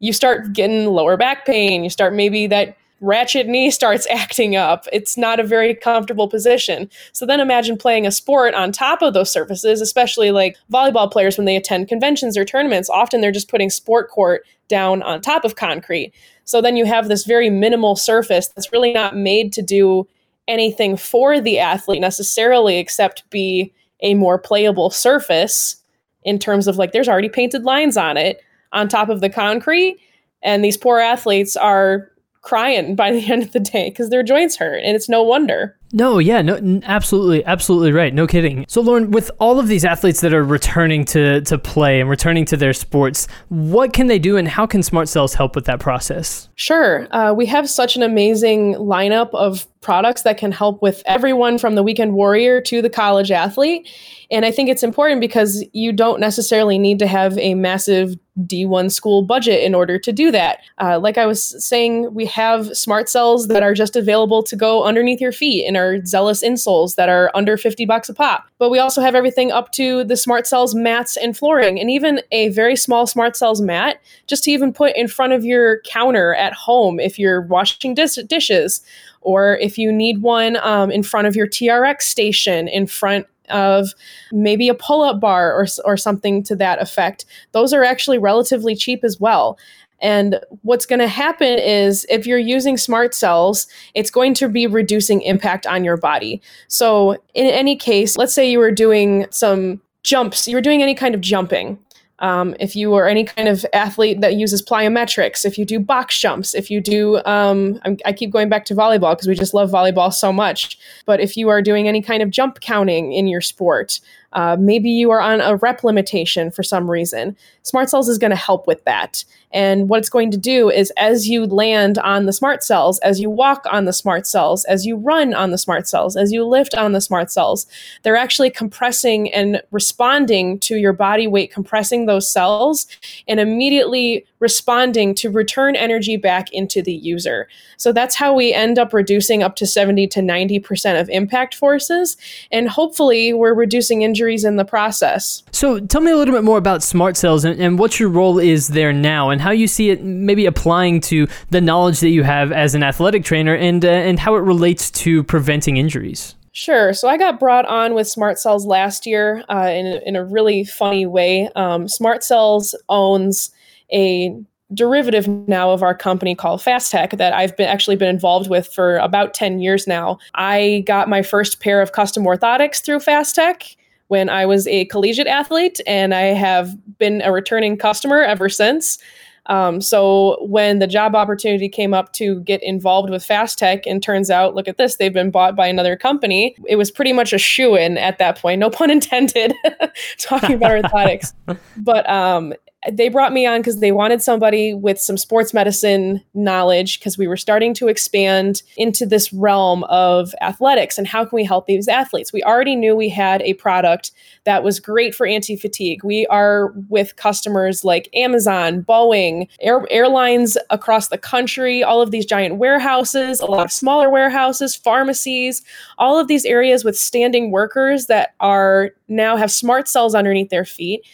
you 0.00 0.12
start 0.12 0.52
getting 0.52 0.86
lower 0.86 1.16
back 1.16 1.46
pain. 1.46 1.82
You 1.82 1.90
start 1.90 2.12
maybe 2.12 2.46
that 2.48 2.76
ratchet 3.02 3.46
knee 3.46 3.70
starts 3.70 4.06
acting 4.10 4.56
up. 4.56 4.86
It's 4.92 5.18
not 5.18 5.38
a 5.38 5.44
very 5.44 5.74
comfortable 5.74 6.28
position. 6.28 6.88
So 7.12 7.26
then 7.26 7.40
imagine 7.40 7.76
playing 7.76 8.06
a 8.06 8.10
sport 8.10 8.54
on 8.54 8.72
top 8.72 9.02
of 9.02 9.12
those 9.12 9.30
surfaces, 9.30 9.82
especially 9.82 10.30
like 10.30 10.56
volleyball 10.72 11.10
players 11.10 11.36
when 11.36 11.44
they 11.44 11.56
attend 11.56 11.88
conventions 11.88 12.38
or 12.38 12.44
tournaments. 12.44 12.88
Often 12.88 13.20
they're 13.20 13.30
just 13.30 13.50
putting 13.50 13.68
sport 13.68 14.08
court 14.08 14.46
down 14.68 15.02
on 15.02 15.20
top 15.20 15.44
of 15.44 15.56
concrete. 15.56 16.14
So 16.44 16.62
then 16.62 16.76
you 16.76 16.86
have 16.86 17.08
this 17.08 17.24
very 17.24 17.50
minimal 17.50 17.96
surface 17.96 18.48
that's 18.48 18.72
really 18.72 18.92
not 18.92 19.16
made 19.16 19.52
to 19.52 19.62
do 19.62 20.08
anything 20.48 20.96
for 20.96 21.40
the 21.40 21.58
athlete 21.58 22.00
necessarily 22.00 22.78
except 22.78 23.28
be 23.30 23.72
a 24.00 24.14
more 24.14 24.38
playable 24.38 24.90
surface 24.90 25.76
in 26.24 26.38
terms 26.38 26.66
of 26.66 26.76
like 26.76 26.92
there's 26.92 27.08
already 27.08 27.28
painted 27.28 27.62
lines 27.62 27.96
on 27.96 28.16
it 28.16 28.40
on 28.72 28.88
top 28.88 29.08
of 29.08 29.20
the 29.20 29.30
concrete 29.30 29.98
and 30.42 30.64
these 30.64 30.76
poor 30.76 30.98
athletes 30.98 31.56
are 31.56 32.10
crying 32.42 32.94
by 32.94 33.12
the 33.12 33.24
end 33.32 33.42
of 33.42 33.52
the 33.52 33.60
day 33.60 33.88
because 33.88 34.10
their 34.10 34.22
joints 34.22 34.56
hurt, 34.56 34.82
and 34.84 34.94
it's 34.94 35.08
no 35.08 35.22
wonder. 35.22 35.76
No, 35.94 36.18
yeah, 36.18 36.40
no, 36.40 36.80
absolutely, 36.84 37.44
absolutely 37.44 37.92
right. 37.92 38.14
No 38.14 38.26
kidding. 38.26 38.64
So, 38.66 38.80
Lauren, 38.80 39.10
with 39.10 39.30
all 39.38 39.60
of 39.60 39.68
these 39.68 39.84
athletes 39.84 40.22
that 40.22 40.32
are 40.32 40.44
returning 40.44 41.04
to 41.06 41.42
to 41.42 41.58
play 41.58 42.00
and 42.00 42.08
returning 42.08 42.44
to 42.46 42.56
their 42.56 42.72
sports, 42.72 43.28
what 43.48 43.92
can 43.92 44.06
they 44.06 44.18
do, 44.18 44.36
and 44.36 44.48
how 44.48 44.66
can 44.66 44.82
Smart 44.82 45.08
Cells 45.08 45.34
help 45.34 45.54
with 45.54 45.66
that 45.66 45.80
process? 45.80 46.48
Sure, 46.56 47.06
uh, 47.14 47.32
we 47.32 47.46
have 47.46 47.68
such 47.68 47.96
an 47.96 48.02
amazing 48.02 48.74
lineup 48.74 49.30
of 49.34 49.66
products 49.80 50.22
that 50.22 50.38
can 50.38 50.52
help 50.52 50.80
with 50.80 51.02
everyone 51.06 51.58
from 51.58 51.74
the 51.74 51.82
weekend 51.82 52.14
warrior 52.14 52.60
to 52.60 52.80
the 52.80 52.88
college 52.88 53.30
athlete. 53.30 53.88
And 54.30 54.46
I 54.46 54.50
think 54.50 54.70
it's 54.70 54.82
important 54.82 55.20
because 55.20 55.64
you 55.72 55.92
don't 55.92 56.20
necessarily 56.20 56.78
need 56.78 56.98
to 57.00 57.06
have 57.06 57.36
a 57.36 57.54
massive 57.54 58.14
D1 58.40 58.90
school 58.90 59.22
budget 59.22 59.62
in 59.62 59.74
order 59.74 59.98
to 59.98 60.12
do 60.12 60.30
that. 60.30 60.60
Uh, 60.80 60.98
like 60.98 61.18
I 61.18 61.26
was 61.26 61.64
saying, 61.64 62.14
we 62.14 62.24
have 62.26 62.74
smart 62.76 63.08
cells 63.08 63.48
that 63.48 63.62
are 63.62 63.74
just 63.74 63.94
available 63.94 64.42
to 64.44 64.56
go 64.56 64.84
underneath 64.84 65.20
your 65.20 65.32
feet 65.32 65.66
in 65.66 65.76
our 65.76 66.02
zealous 66.04 66.42
insoles 66.42 66.94
that 66.96 67.10
are 67.10 67.30
under 67.34 67.56
50 67.56 67.84
bucks 67.84 68.08
a 68.08 68.14
pop. 68.14 68.46
But 68.58 68.70
we 68.70 68.78
also 68.78 69.02
have 69.02 69.14
everything 69.14 69.52
up 69.52 69.70
to 69.72 70.04
the 70.04 70.16
smart 70.16 70.46
cells 70.46 70.74
mats 70.74 71.16
and 71.16 71.36
flooring, 71.36 71.78
and 71.78 71.90
even 71.90 72.22
a 72.30 72.48
very 72.50 72.76
small 72.76 73.06
smart 73.06 73.36
cells 73.36 73.60
mat 73.60 74.00
just 74.26 74.44
to 74.44 74.50
even 74.50 74.72
put 74.72 74.96
in 74.96 75.08
front 75.08 75.34
of 75.34 75.44
your 75.44 75.80
counter 75.82 76.34
at 76.34 76.54
home 76.54 76.98
if 76.98 77.18
you're 77.18 77.42
washing 77.42 77.94
dis- 77.94 78.22
dishes 78.26 78.82
or 79.22 79.56
if 79.58 79.78
you 79.78 79.92
need 79.92 80.22
one 80.22 80.56
um, 80.62 80.90
in 80.90 81.02
front 81.02 81.26
of 81.26 81.36
your 81.36 81.46
TRX 81.46 82.02
station, 82.02 82.68
in 82.68 82.86
front 82.86 83.26
of 83.52 83.90
maybe 84.32 84.68
a 84.68 84.74
pull 84.74 85.02
up 85.02 85.20
bar 85.20 85.52
or, 85.52 85.66
or 85.84 85.96
something 85.96 86.42
to 86.44 86.56
that 86.56 86.80
effect. 86.80 87.24
Those 87.52 87.72
are 87.72 87.84
actually 87.84 88.18
relatively 88.18 88.74
cheap 88.74 89.04
as 89.04 89.20
well. 89.20 89.58
And 90.00 90.40
what's 90.62 90.84
going 90.84 90.98
to 90.98 91.06
happen 91.06 91.58
is 91.60 92.04
if 92.10 92.26
you're 92.26 92.36
using 92.36 92.76
smart 92.76 93.14
cells, 93.14 93.68
it's 93.94 94.10
going 94.10 94.34
to 94.34 94.48
be 94.48 94.66
reducing 94.66 95.22
impact 95.22 95.64
on 95.64 95.84
your 95.84 95.96
body. 95.96 96.42
So, 96.66 97.12
in 97.34 97.46
any 97.46 97.76
case, 97.76 98.16
let's 98.16 98.34
say 98.34 98.50
you 98.50 98.58
were 98.58 98.72
doing 98.72 99.26
some 99.30 99.80
jumps, 100.02 100.48
you 100.48 100.56
were 100.56 100.60
doing 100.60 100.82
any 100.82 100.96
kind 100.96 101.14
of 101.14 101.20
jumping. 101.20 101.78
Um, 102.18 102.54
if 102.60 102.76
you 102.76 102.94
are 102.94 103.08
any 103.08 103.24
kind 103.24 103.48
of 103.48 103.66
athlete 103.72 104.20
that 104.20 104.36
uses 104.36 104.62
plyometrics, 104.62 105.44
if 105.44 105.58
you 105.58 105.64
do 105.64 105.80
box 105.80 106.18
jumps, 106.18 106.54
if 106.54 106.70
you 106.70 106.80
do, 106.80 107.20
um, 107.24 107.80
i 108.04 108.12
keep 108.12 108.30
going 108.30 108.48
back 108.48 108.64
to 108.66 108.74
volleyball 108.74 109.12
because 109.12 109.26
we 109.26 109.34
just 109.34 109.54
love 109.54 109.70
volleyball 109.70 110.12
so 110.12 110.32
much. 110.32 110.78
But 111.04 111.20
if 111.20 111.36
you 111.36 111.48
are 111.48 111.60
doing 111.60 111.88
any 111.88 112.00
kind 112.00 112.22
of 112.22 112.30
jump 112.30 112.60
counting 112.60 113.12
in 113.12 113.26
your 113.26 113.40
sport, 113.40 113.98
uh, 114.34 114.56
maybe 114.58 114.88
you 114.88 115.10
are 115.10 115.20
on 115.20 115.40
a 115.40 115.56
rep 115.56 115.84
limitation 115.84 116.50
for 116.50 116.62
some 116.62 116.90
reason. 116.90 117.36
Smart 117.62 117.90
Cells 117.90 118.08
is 118.08 118.18
going 118.18 118.30
to 118.30 118.36
help 118.36 118.66
with 118.66 118.84
that. 118.84 119.24
And 119.52 119.88
what 119.88 119.98
it's 119.98 120.08
going 120.08 120.30
to 120.30 120.36
do 120.36 120.70
is 120.70 120.92
as 120.96 121.28
you 121.28 121.46
land 121.46 121.98
on 121.98 122.26
the 122.26 122.32
smart 122.32 122.62
cells, 122.62 122.98
as 123.00 123.20
you 123.20 123.30
walk 123.30 123.64
on 123.70 123.84
the 123.84 123.92
smart 123.92 124.26
cells, 124.26 124.64
as 124.64 124.86
you 124.86 124.96
run 124.96 125.34
on 125.34 125.50
the 125.50 125.58
smart 125.58 125.88
cells, 125.88 126.16
as 126.16 126.32
you 126.32 126.44
lift 126.44 126.74
on 126.74 126.92
the 126.92 127.00
smart 127.00 127.30
cells, 127.30 127.66
they're 128.02 128.16
actually 128.16 128.50
compressing 128.50 129.32
and 129.32 129.62
responding 129.70 130.58
to 130.60 130.76
your 130.76 130.92
body 130.92 131.26
weight, 131.26 131.52
compressing 131.52 132.06
those 132.06 132.30
cells 132.30 132.86
and 133.28 133.40
immediately 133.40 134.26
responding 134.42 135.14
to 135.14 135.30
return 135.30 135.76
energy 135.76 136.16
back 136.16 136.52
into 136.52 136.82
the 136.82 136.92
user. 136.92 137.48
So 137.76 137.92
that's 137.92 138.16
how 138.16 138.34
we 138.34 138.52
end 138.52 138.78
up 138.78 138.92
reducing 138.92 139.42
up 139.42 139.56
to 139.56 139.66
70 139.66 140.08
to 140.08 140.20
90% 140.20 141.00
of 141.00 141.08
impact 141.10 141.54
forces. 141.54 142.16
And 142.50 142.68
hopefully, 142.68 143.32
we're 143.32 143.54
reducing 143.54 144.02
injuries 144.02 144.44
in 144.44 144.56
the 144.56 144.64
process. 144.64 145.42
So 145.52 145.78
tell 145.78 146.00
me 146.00 146.10
a 146.10 146.16
little 146.16 146.34
bit 146.34 146.44
more 146.44 146.58
about 146.58 146.82
smart 146.82 147.16
cells 147.16 147.44
and, 147.44 147.60
and 147.60 147.78
what 147.78 148.00
your 148.00 148.08
role 148.08 148.38
is 148.38 148.68
there 148.68 148.92
now 148.92 149.30
and 149.30 149.40
how 149.42 149.50
you 149.50 149.66
see 149.66 149.90
it 149.90 150.02
maybe 150.02 150.46
applying 150.46 151.00
to 151.02 151.26
the 151.50 151.60
knowledge 151.60 152.00
that 152.00 152.10
you 152.10 152.22
have 152.22 152.52
as 152.52 152.74
an 152.74 152.82
athletic 152.82 153.24
trainer 153.24 153.54
and, 153.54 153.84
uh, 153.84 153.88
and 153.88 154.18
how 154.18 154.34
it 154.36 154.40
relates 154.40 154.90
to 154.90 155.22
preventing 155.24 155.76
injuries. 155.76 156.34
Sure. 156.52 156.92
So 156.92 157.08
I 157.08 157.16
got 157.16 157.40
brought 157.40 157.64
on 157.66 157.94
with 157.94 158.06
Smart 158.06 158.38
Cells 158.38 158.66
last 158.66 159.06
year 159.06 159.42
uh, 159.48 159.70
in, 159.70 159.86
in 160.04 160.16
a 160.16 160.24
really 160.24 160.64
funny 160.64 161.06
way. 161.06 161.48
Um, 161.56 161.88
Smart 161.88 162.22
Cells 162.22 162.74
owns 162.88 163.50
a 163.90 164.38
derivative 164.74 165.28
now 165.28 165.70
of 165.70 165.82
our 165.82 165.94
company 165.94 166.34
called 166.34 166.60
FastTech 166.60 167.16
that 167.18 167.32
I've 167.32 167.56
been 167.56 167.68
actually 167.68 167.96
been 167.96 168.08
involved 168.08 168.48
with 168.48 168.66
for 168.68 168.96
about 168.98 169.34
10 169.34 169.60
years 169.60 169.86
now. 169.86 170.18
I 170.34 170.84
got 170.86 171.08
my 171.08 171.22
first 171.22 171.60
pair 171.60 171.80
of 171.82 171.92
custom 171.92 172.24
orthotics 172.24 172.82
through 172.82 172.98
FastTech 172.98 173.76
when 174.08 174.28
I 174.28 174.44
was 174.44 174.66
a 174.66 174.84
collegiate 174.86 175.26
athlete, 175.26 175.80
and 175.86 176.14
I 176.14 176.34
have 176.34 176.76
been 176.98 177.22
a 177.22 177.32
returning 177.32 177.78
customer 177.78 178.20
ever 178.20 178.50
since. 178.50 178.98
Um, 179.46 179.80
so 179.80 180.44
when 180.46 180.78
the 180.78 180.86
job 180.86 181.14
opportunity 181.14 181.68
came 181.68 181.92
up 181.94 182.12
to 182.14 182.40
get 182.42 182.62
involved 182.62 183.10
with 183.10 183.24
Fast 183.24 183.58
Tech, 183.58 183.86
and 183.86 184.02
turns 184.02 184.30
out, 184.30 184.54
look 184.54 184.68
at 184.68 184.76
this, 184.76 184.96
they've 184.96 185.12
been 185.12 185.30
bought 185.30 185.56
by 185.56 185.66
another 185.66 185.96
company. 185.96 186.56
It 186.68 186.76
was 186.76 186.90
pretty 186.90 187.12
much 187.12 187.32
a 187.32 187.38
shoe 187.38 187.74
in 187.74 187.98
at 187.98 188.18
that 188.18 188.38
point. 188.38 188.60
No 188.60 188.70
pun 188.70 188.90
intended. 188.90 189.54
talking 190.18 190.54
about 190.54 190.82
orthotics, 190.82 191.34
but 191.76 192.08
um, 192.08 192.54
they 192.90 193.08
brought 193.08 193.32
me 193.32 193.46
on 193.46 193.60
because 193.60 193.78
they 193.78 193.92
wanted 193.92 194.20
somebody 194.20 194.74
with 194.74 194.98
some 194.98 195.16
sports 195.16 195.54
medicine 195.54 196.20
knowledge 196.34 196.98
because 196.98 197.16
we 197.16 197.28
were 197.28 197.36
starting 197.36 197.74
to 197.74 197.86
expand 197.86 198.62
into 198.76 199.06
this 199.06 199.32
realm 199.32 199.84
of 199.84 200.34
athletics 200.40 200.98
and 200.98 201.06
how 201.06 201.24
can 201.24 201.36
we 201.36 201.44
help 201.44 201.66
these 201.66 201.86
athletes. 201.86 202.32
We 202.32 202.42
already 202.42 202.74
knew 202.74 202.96
we 202.96 203.08
had 203.08 203.40
a 203.42 203.54
product 203.54 204.10
that 204.44 204.64
was 204.64 204.80
great 204.80 205.14
for 205.14 205.26
anti 205.26 205.54
fatigue. 205.54 206.02
We 206.02 206.26
are 206.26 206.72
with 206.88 207.14
customers 207.14 207.84
like 207.84 208.08
Amazon, 208.14 208.82
Boeing, 208.82 209.48
air, 209.60 209.86
airlines 209.88 210.58
across 210.70 211.08
the 211.08 211.18
country, 211.18 211.84
all 211.84 212.02
of 212.02 212.10
these 212.10 212.26
giant 212.26 212.56
warehouses, 212.56 213.40
a 213.40 213.46
lot 213.46 213.64
of 213.64 213.72
smaller 213.72 214.10
warehouses, 214.10 214.74
pharmacies, 214.74 215.62
all 215.98 216.18
of 216.18 216.26
these 216.26 216.44
areas 216.44 216.84
with 216.84 216.98
standing 216.98 217.52
workers 217.52 218.06
that 218.06 218.34
are 218.40 218.90
now 219.06 219.36
have 219.36 219.52
smart 219.52 219.86
cells 219.86 220.16
underneath 220.16 220.50
their 220.50 220.64
feet 220.64 221.06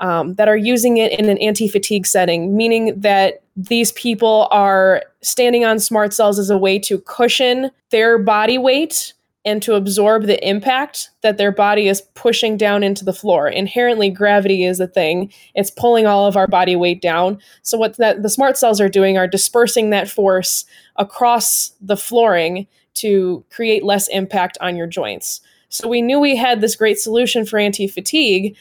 um, 0.00 0.34
that 0.34 0.48
are 0.48 0.56
using 0.56 0.96
it 0.96 1.18
in 1.18 1.28
an 1.28 1.38
anti 1.38 1.68
fatigue 1.68 2.06
setting, 2.06 2.56
meaning 2.56 2.98
that 3.00 3.42
these 3.56 3.92
people 3.92 4.48
are 4.50 5.02
standing 5.22 5.64
on 5.64 5.78
smart 5.78 6.12
cells 6.12 6.38
as 6.38 6.50
a 6.50 6.58
way 6.58 6.78
to 6.80 6.98
cushion 6.98 7.70
their 7.90 8.18
body 8.18 8.58
weight 8.58 9.14
and 9.46 9.62
to 9.62 9.74
absorb 9.74 10.24
the 10.24 10.46
impact 10.46 11.10
that 11.22 11.38
their 11.38 11.52
body 11.52 11.86
is 11.86 12.02
pushing 12.14 12.56
down 12.56 12.82
into 12.82 13.04
the 13.04 13.12
floor. 13.12 13.48
Inherently, 13.48 14.10
gravity 14.10 14.64
is 14.64 14.80
a 14.80 14.88
thing. 14.88 15.32
It's 15.54 15.70
pulling 15.70 16.04
all 16.04 16.26
of 16.26 16.36
our 16.36 16.48
body 16.48 16.74
weight 16.74 17.00
down. 17.00 17.38
So 17.62 17.78
what 17.78 17.96
that 17.98 18.22
the 18.22 18.28
smart 18.28 18.58
cells 18.58 18.80
are 18.80 18.88
doing 18.88 19.16
are 19.16 19.28
dispersing 19.28 19.90
that 19.90 20.10
force 20.10 20.66
across 20.96 21.72
the 21.80 21.96
flooring 21.96 22.66
to 22.94 23.44
create 23.50 23.84
less 23.84 24.08
impact 24.08 24.58
on 24.60 24.74
your 24.74 24.88
joints. 24.88 25.40
So 25.68 25.88
we 25.88 26.02
knew 26.02 26.18
we 26.18 26.36
had 26.36 26.60
this 26.60 26.74
great 26.74 26.98
solution 26.98 27.44
for 27.46 27.58
anti-fatigue, 27.58 28.56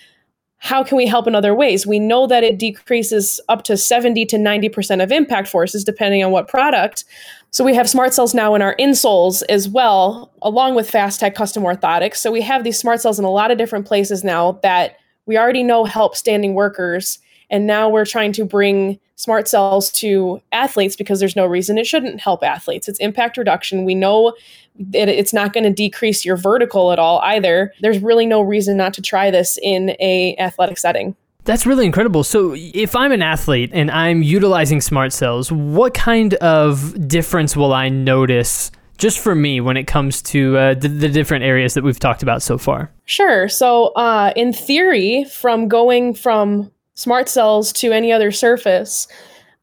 how 0.66 0.84
can 0.84 0.98
we 0.98 1.06
help 1.06 1.28
in 1.28 1.36
other 1.36 1.54
ways? 1.54 1.86
We 1.86 2.00
know 2.00 2.26
that 2.26 2.44
it 2.44 2.58
decreases 2.58 3.40
up 3.50 3.64
to 3.66 3.78
70 3.78 4.26
to 4.26 4.38
90% 4.38 5.04
of 5.04 5.12
impact 5.12 5.48
forces 5.48 5.84
depending 5.84 6.24
on 6.24 6.32
what 6.32 6.48
product. 6.48 7.06
So 7.52 7.64
we 7.64 7.76
have 7.76 7.88
smart 7.88 8.16
cells 8.16 8.34
now 8.34 8.56
in 8.56 8.64
our 8.64 8.76
insoles 8.78 9.44
as 9.48 9.70
well, 9.70 10.32
along 10.42 10.74
with 10.74 10.90
Fast 10.90 11.20
Tech 11.20 11.36
custom 11.36 11.62
orthotics. 11.62 12.16
So 12.16 12.32
we 12.32 12.42
have 12.42 12.64
these 12.64 12.80
smart 12.80 13.00
cells 13.00 13.20
in 13.20 13.26
a 13.26 13.30
lot 13.30 13.52
of 13.52 13.60
different 13.60 13.86
places 13.86 14.24
now 14.24 14.54
that 14.64 14.98
we 15.28 15.38
already 15.38 15.62
know 15.62 15.86
help 15.86 16.16
standing 16.16 16.56
workers. 16.56 17.20
And 17.50 17.68
now 17.68 17.90
we're 17.90 18.06
trying 18.06 18.32
to 18.34 18.46
bring 18.46 19.00
smart 19.16 19.48
cells 19.48 19.92
to 19.92 20.42
athletes 20.52 20.96
because 20.96 21.20
there's 21.20 21.36
no 21.36 21.46
reason 21.46 21.78
it 21.78 21.88
shouldn't 21.88 22.20
help 22.20 22.44
athletes. 22.44 22.88
It's 22.88 23.00
impact 23.00 23.38
reduction. 23.38 23.86
We 23.86 23.96
know 23.96 24.34
it, 24.94 25.10
it's 25.10 25.34
not 25.34 25.54
going 25.54 25.64
to 25.64 25.72
decrease 25.72 26.26
your 26.26 26.38
vertical 26.38 26.92
at 26.92 27.00
all 27.00 27.20
either. 27.20 27.74
There's 27.80 28.00
really 28.00 28.26
no 28.26 28.42
reason 28.42 28.78
not 28.78 28.94
to 28.96 29.02
try 29.02 29.32
this 29.32 29.58
in 29.62 29.92
a 30.00 30.36
athletic 30.38 30.78
setting. 30.78 31.16
That's 31.46 31.68
really 31.68 31.86
incredible. 31.86 32.24
So, 32.24 32.56
if 32.58 32.96
I'm 32.96 33.12
an 33.12 33.22
athlete 33.22 33.70
and 33.72 33.92
I'm 33.92 34.24
utilizing 34.24 34.82
smart 34.82 35.14
cells, 35.14 35.52
what 35.52 35.94
kind 35.94 36.34
of 36.36 37.08
difference 37.08 37.56
will 37.56 37.72
I 37.72 37.88
notice 37.88 38.72
just 38.98 39.20
for 39.20 39.36
me 39.36 39.62
when 39.62 39.78
it 39.78 39.86
comes 39.86 40.24
to 40.24 40.58
uh, 40.58 40.74
the, 40.74 40.88
the, 40.88 41.10
different 41.10 41.44
areas 41.44 41.74
that 41.76 41.84
we've 41.84 42.00
talked 42.00 42.24
about 42.24 42.42
so 42.42 42.58
far? 42.58 42.92
Sure. 43.06 43.48
So, 43.48 43.88
uh, 43.90 44.34
in 44.36 44.54
theory, 44.54 45.26
from 45.26 45.68
going 45.68 46.16
from 46.16 46.72
smart 46.96 47.30
cells 47.30 47.72
to 47.74 47.92
any 47.92 48.12
other 48.12 48.32
surface, 48.32 49.08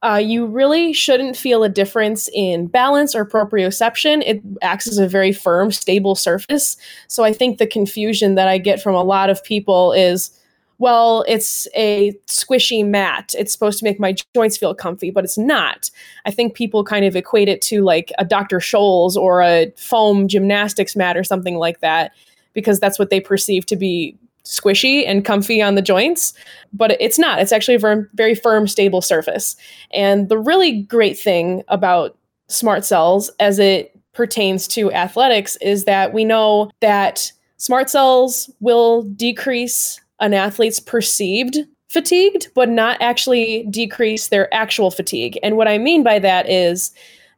uh, 0.02 0.20
you 0.22 0.46
really 0.46 0.92
shouldn't 0.92 1.36
feel 1.36 1.62
a 1.62 1.68
difference 1.68 2.28
in 2.34 2.66
balance 2.66 3.14
or 3.14 3.24
proprioception. 3.24 4.22
It 4.26 4.42
acts 4.60 4.88
as 4.88 4.98
a 4.98 5.06
very 5.06 5.32
firm, 5.32 5.70
stable 5.70 6.14
surface. 6.14 6.76
So 7.06 7.24
I 7.24 7.32
think 7.32 7.58
the 7.58 7.66
confusion 7.66 8.34
that 8.34 8.48
I 8.48 8.58
get 8.58 8.82
from 8.82 8.96
a 8.96 9.04
lot 9.04 9.30
of 9.30 9.42
people 9.44 9.92
is, 9.92 10.30
well, 10.78 11.24
it's 11.28 11.68
a 11.76 12.12
squishy 12.26 12.84
mat. 12.84 13.32
It's 13.38 13.52
supposed 13.52 13.78
to 13.78 13.84
make 13.84 14.00
my 14.00 14.16
joints 14.34 14.56
feel 14.56 14.74
comfy, 14.74 15.10
but 15.10 15.22
it's 15.22 15.38
not. 15.38 15.88
I 16.26 16.32
think 16.32 16.54
people 16.54 16.82
kind 16.82 17.04
of 17.04 17.14
equate 17.14 17.48
it 17.48 17.62
to 17.62 17.82
like 17.82 18.10
a 18.18 18.24
Dr. 18.24 18.58
Scholl's 18.58 19.16
or 19.16 19.40
a 19.40 19.72
foam 19.76 20.26
gymnastics 20.26 20.96
mat 20.96 21.16
or 21.16 21.22
something 21.22 21.56
like 21.56 21.78
that 21.78 22.10
because 22.54 22.80
that's 22.80 22.98
what 22.98 23.10
they 23.10 23.20
perceive 23.20 23.66
to 23.66 23.76
be 23.76 24.16
squishy 24.44 25.06
and 25.06 25.24
comfy 25.24 25.62
on 25.62 25.74
the 25.74 25.82
joints, 25.82 26.32
but 26.72 26.96
it's 27.00 27.18
not. 27.18 27.38
It's 27.40 27.52
actually 27.52 27.76
a 27.76 27.78
very, 27.78 28.06
very 28.14 28.34
firm, 28.34 28.66
stable 28.66 29.00
surface. 29.00 29.56
And 29.92 30.28
the 30.28 30.38
really 30.38 30.82
great 30.82 31.18
thing 31.18 31.62
about 31.68 32.16
smart 32.48 32.84
cells 32.84 33.30
as 33.40 33.58
it 33.58 33.98
pertains 34.12 34.68
to 34.68 34.92
athletics 34.92 35.56
is 35.56 35.84
that 35.84 36.12
we 36.12 36.24
know 36.24 36.70
that 36.80 37.32
smart 37.56 37.88
cells 37.88 38.50
will 38.60 39.02
decrease 39.02 40.00
an 40.20 40.34
athlete's 40.34 40.80
perceived 40.80 41.58
fatigued, 41.88 42.48
but 42.54 42.70
not 42.70 43.00
actually 43.02 43.64
decrease 43.64 44.28
their 44.28 44.52
actual 44.54 44.90
fatigue. 44.90 45.38
And 45.42 45.58
what 45.58 45.68
I 45.68 45.76
mean 45.76 46.02
by 46.02 46.18
that 46.20 46.48
is 46.48 46.90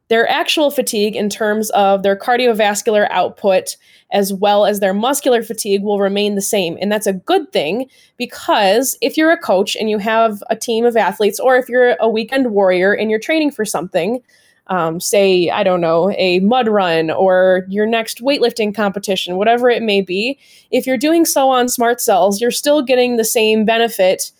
their 0.07 0.27
actual 0.29 0.69
fatigue 0.69 1.15
in 1.15 1.29
terms 1.29 1.69
of 1.71 2.03
their 2.03 2.15
cardiovascular 2.15 3.07
output 3.09 3.75
as 4.11 4.31
well 4.31 4.65
as 4.65 4.79
their 4.79 4.93
muscular 4.93 5.41
fatigue 5.41 5.81
will 5.81 5.99
remain 5.99 6.35
the 6.35 6.41
same. 6.41 6.77
And 6.79 6.91
that's 6.91 7.07
a 7.07 7.13
good 7.13 7.51
thing 7.51 7.89
because 8.17 8.97
if 9.01 9.17
you're 9.17 9.31
a 9.31 9.37
coach 9.37 9.75
and 9.75 9.89
you 9.89 9.97
have 9.97 10.43
a 10.49 10.55
team 10.55 10.85
of 10.85 10.95
athletes, 10.95 11.39
or 11.39 11.57
if 11.57 11.67
you're 11.67 11.95
a 11.99 12.09
weekend 12.09 12.51
warrior 12.51 12.93
and 12.93 13.09
you're 13.09 13.19
training 13.19 13.51
for 13.51 13.65
something, 13.65 14.21
um, 14.67 14.99
say, 14.99 15.49
I 15.49 15.63
don't 15.63 15.81
know, 15.81 16.11
a 16.11 16.39
mud 16.39 16.67
run 16.67 17.11
or 17.11 17.65
your 17.67 17.85
next 17.85 18.21
weightlifting 18.21 18.73
competition, 18.73 19.37
whatever 19.37 19.69
it 19.69 19.83
may 19.83 20.01
be, 20.01 20.39
if 20.71 20.87
you're 20.87 20.97
doing 20.97 21.25
so 21.25 21.49
on 21.49 21.67
smart 21.67 22.01
cells, 22.01 22.41
you're 22.41 22.51
still 22.51 22.81
getting 22.81 23.17
the 23.17 23.23
same 23.23 23.65
benefit 23.65 24.31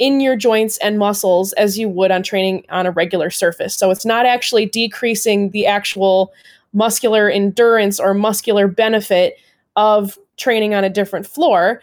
in 0.00 0.18
your 0.18 0.34
joints 0.34 0.78
and 0.78 0.98
muscles 0.98 1.52
as 1.52 1.78
you 1.78 1.88
would 1.88 2.10
on 2.10 2.22
training 2.22 2.64
on 2.70 2.86
a 2.86 2.90
regular 2.90 3.30
surface. 3.30 3.76
So 3.76 3.90
it's 3.90 4.06
not 4.06 4.26
actually 4.26 4.66
decreasing 4.66 5.50
the 5.50 5.66
actual 5.66 6.32
muscular 6.72 7.28
endurance 7.28 8.00
or 8.00 8.14
muscular 8.14 8.66
benefit 8.66 9.36
of 9.76 10.18
training 10.38 10.74
on 10.74 10.84
a 10.84 10.90
different 10.90 11.26
floor. 11.26 11.82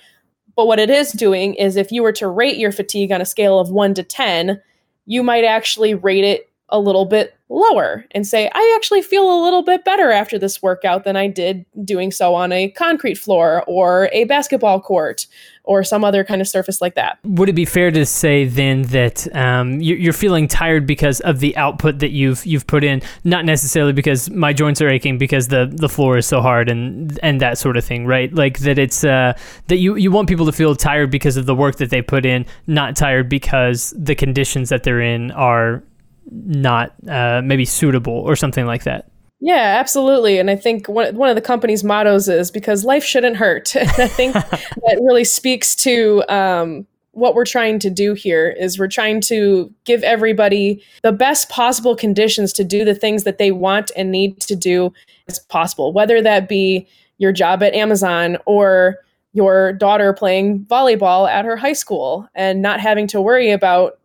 But 0.56 0.66
what 0.66 0.80
it 0.80 0.90
is 0.90 1.12
doing 1.12 1.54
is 1.54 1.76
if 1.76 1.92
you 1.92 2.02
were 2.02 2.12
to 2.14 2.28
rate 2.28 2.58
your 2.58 2.72
fatigue 2.72 3.12
on 3.12 3.22
a 3.22 3.26
scale 3.26 3.60
of 3.60 3.70
one 3.70 3.94
to 3.94 4.04
10, 4.04 4.60
you 5.06 5.22
might 5.22 5.44
actually 5.44 5.94
rate 5.94 6.24
it 6.24 6.50
a 6.70 6.80
little 6.80 7.06
bit 7.06 7.38
lower 7.50 8.04
and 8.12 8.28
say, 8.28 8.50
I 8.54 8.74
actually 8.76 9.02
feel 9.02 9.32
a 9.32 9.44
little 9.44 9.62
bit 9.62 9.86
better 9.86 10.12
after 10.12 10.38
this 10.38 10.62
workout 10.62 11.04
than 11.04 11.16
I 11.16 11.28
did 11.28 11.66
doing 11.86 12.12
so 12.12 12.36
on 12.36 12.52
a 12.52 12.70
concrete 12.72 13.18
floor 13.18 13.64
or 13.68 14.10
a 14.12 14.26
basketball 14.26 14.82
court 14.82 15.28
or 15.68 15.84
some 15.84 16.04
other 16.04 16.24
kind 16.24 16.42
of 16.42 16.48
surface 16.48 16.82
like 16.82 16.96
that. 16.96 17.20
Would 17.26 17.50
it 17.50 17.54
be 17.54 17.66
fair 17.66 17.92
to 17.92 18.06
say 18.06 18.46
then 18.46 18.84
that 18.84 19.28
um, 19.36 19.80
you're 19.82 20.14
feeling 20.14 20.48
tired 20.48 20.88
because 20.88 21.20
of 21.20 21.42
the 21.42 21.56
output 21.58 22.00
that 22.00 22.12
you've 22.12 22.46
you've 22.46 22.66
put 22.66 22.84
in, 22.84 23.02
not 23.26 23.46
necessarily 23.46 23.94
because 23.94 24.30
my 24.30 24.54
joints 24.54 24.82
are 24.82 24.88
aching 24.88 25.18
because 25.18 25.50
the, 25.50 25.72
the 25.72 25.90
floor 25.90 26.18
is 26.18 26.26
so 26.26 26.42
hard 26.42 26.70
and 26.70 27.20
and 27.22 27.42
that 27.42 27.58
sort 27.58 27.76
of 27.76 27.84
thing, 27.84 28.06
right? 28.06 28.34
Like 28.34 28.60
that 28.60 28.80
it's 28.80 29.04
uh, 29.04 29.38
that 29.68 29.78
you 29.78 29.96
you 29.96 30.10
want 30.10 30.30
people 30.30 30.46
to 30.46 30.54
feel 30.54 30.74
tired 30.76 31.12
because 31.12 31.36
of 31.36 31.46
the 31.46 31.56
work 31.56 31.76
that 31.78 31.90
they 31.90 32.02
put 32.02 32.26
in, 32.26 32.46
not 32.66 32.96
tired 32.96 33.28
because 33.28 33.94
the 33.98 34.16
conditions 34.16 34.70
that 34.70 34.84
they're 34.84 35.02
in 35.02 35.32
are 35.32 35.84
not 36.32 36.94
uh, 37.08 37.42
maybe 37.44 37.66
suitable 37.66 38.14
or 38.14 38.36
something 38.36 38.66
like 38.66 38.84
that. 38.84 39.10
Yeah, 39.39 39.77
absolutely. 39.79 40.39
And 40.39 40.50
I 40.50 40.56
think 40.56 40.88
one, 40.88 41.15
one 41.15 41.29
of 41.29 41.36
the 41.36 41.41
company's 41.41 41.84
mottos 41.84 42.27
is 42.27 42.50
because 42.50 42.84
life 42.84 43.03
shouldn't 43.03 43.36
hurt. 43.38 43.75
I 43.75 44.08
think 44.08 44.34
that 44.34 45.00
really 45.01 45.24
speaks 45.24 45.75
to 45.77 46.24
um, 46.27 46.88
what 47.12 47.36
we're 47.36 47.46
trying 47.46 47.79
to 47.79 47.89
do 47.89 48.13
here 48.13 48.50
is 48.50 48.79
we're 48.79 48.88
trying 48.88 49.22
to 49.22 49.74
give 49.86 50.03
everybody 50.03 50.84
the 51.03 51.12
best 51.12 51.50
possible 51.50 51.96
conditions 51.96 52.51
to 52.53 52.63
do 52.63 52.84
the 52.84 52.96
things 52.96 53.24
that 53.24 53.38
they 53.38 53.51
want 53.51 53.91
and 53.96 54.12
need 54.12 54.39
to 54.41 54.56
do 54.56 54.91
as 55.27 55.39
possible, 55.39 55.94
whether 55.94 56.22
that 56.22 56.48
be 56.48 56.88
your 57.17 57.32
job 57.32 57.62
at 57.62 57.74
Amazon 57.74 58.38
or 58.46 58.98
your 59.34 59.74
daughter 59.74 60.13
playing 60.13 60.60
volleyball 60.65 61.29
at 61.29 61.46
her 61.46 61.56
high 61.56 61.74
school 61.74 62.27
and 62.34 62.62
not 62.62 62.79
having 62.79 63.08
to 63.08 63.22
worry 63.22 63.51
about 63.51 64.00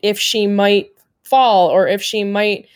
if 0.00 0.18
she 0.18 0.46
might 0.46 0.90
fall 1.22 1.68
or 1.68 1.86
if 1.86 2.02
she 2.02 2.24
might 2.24 2.66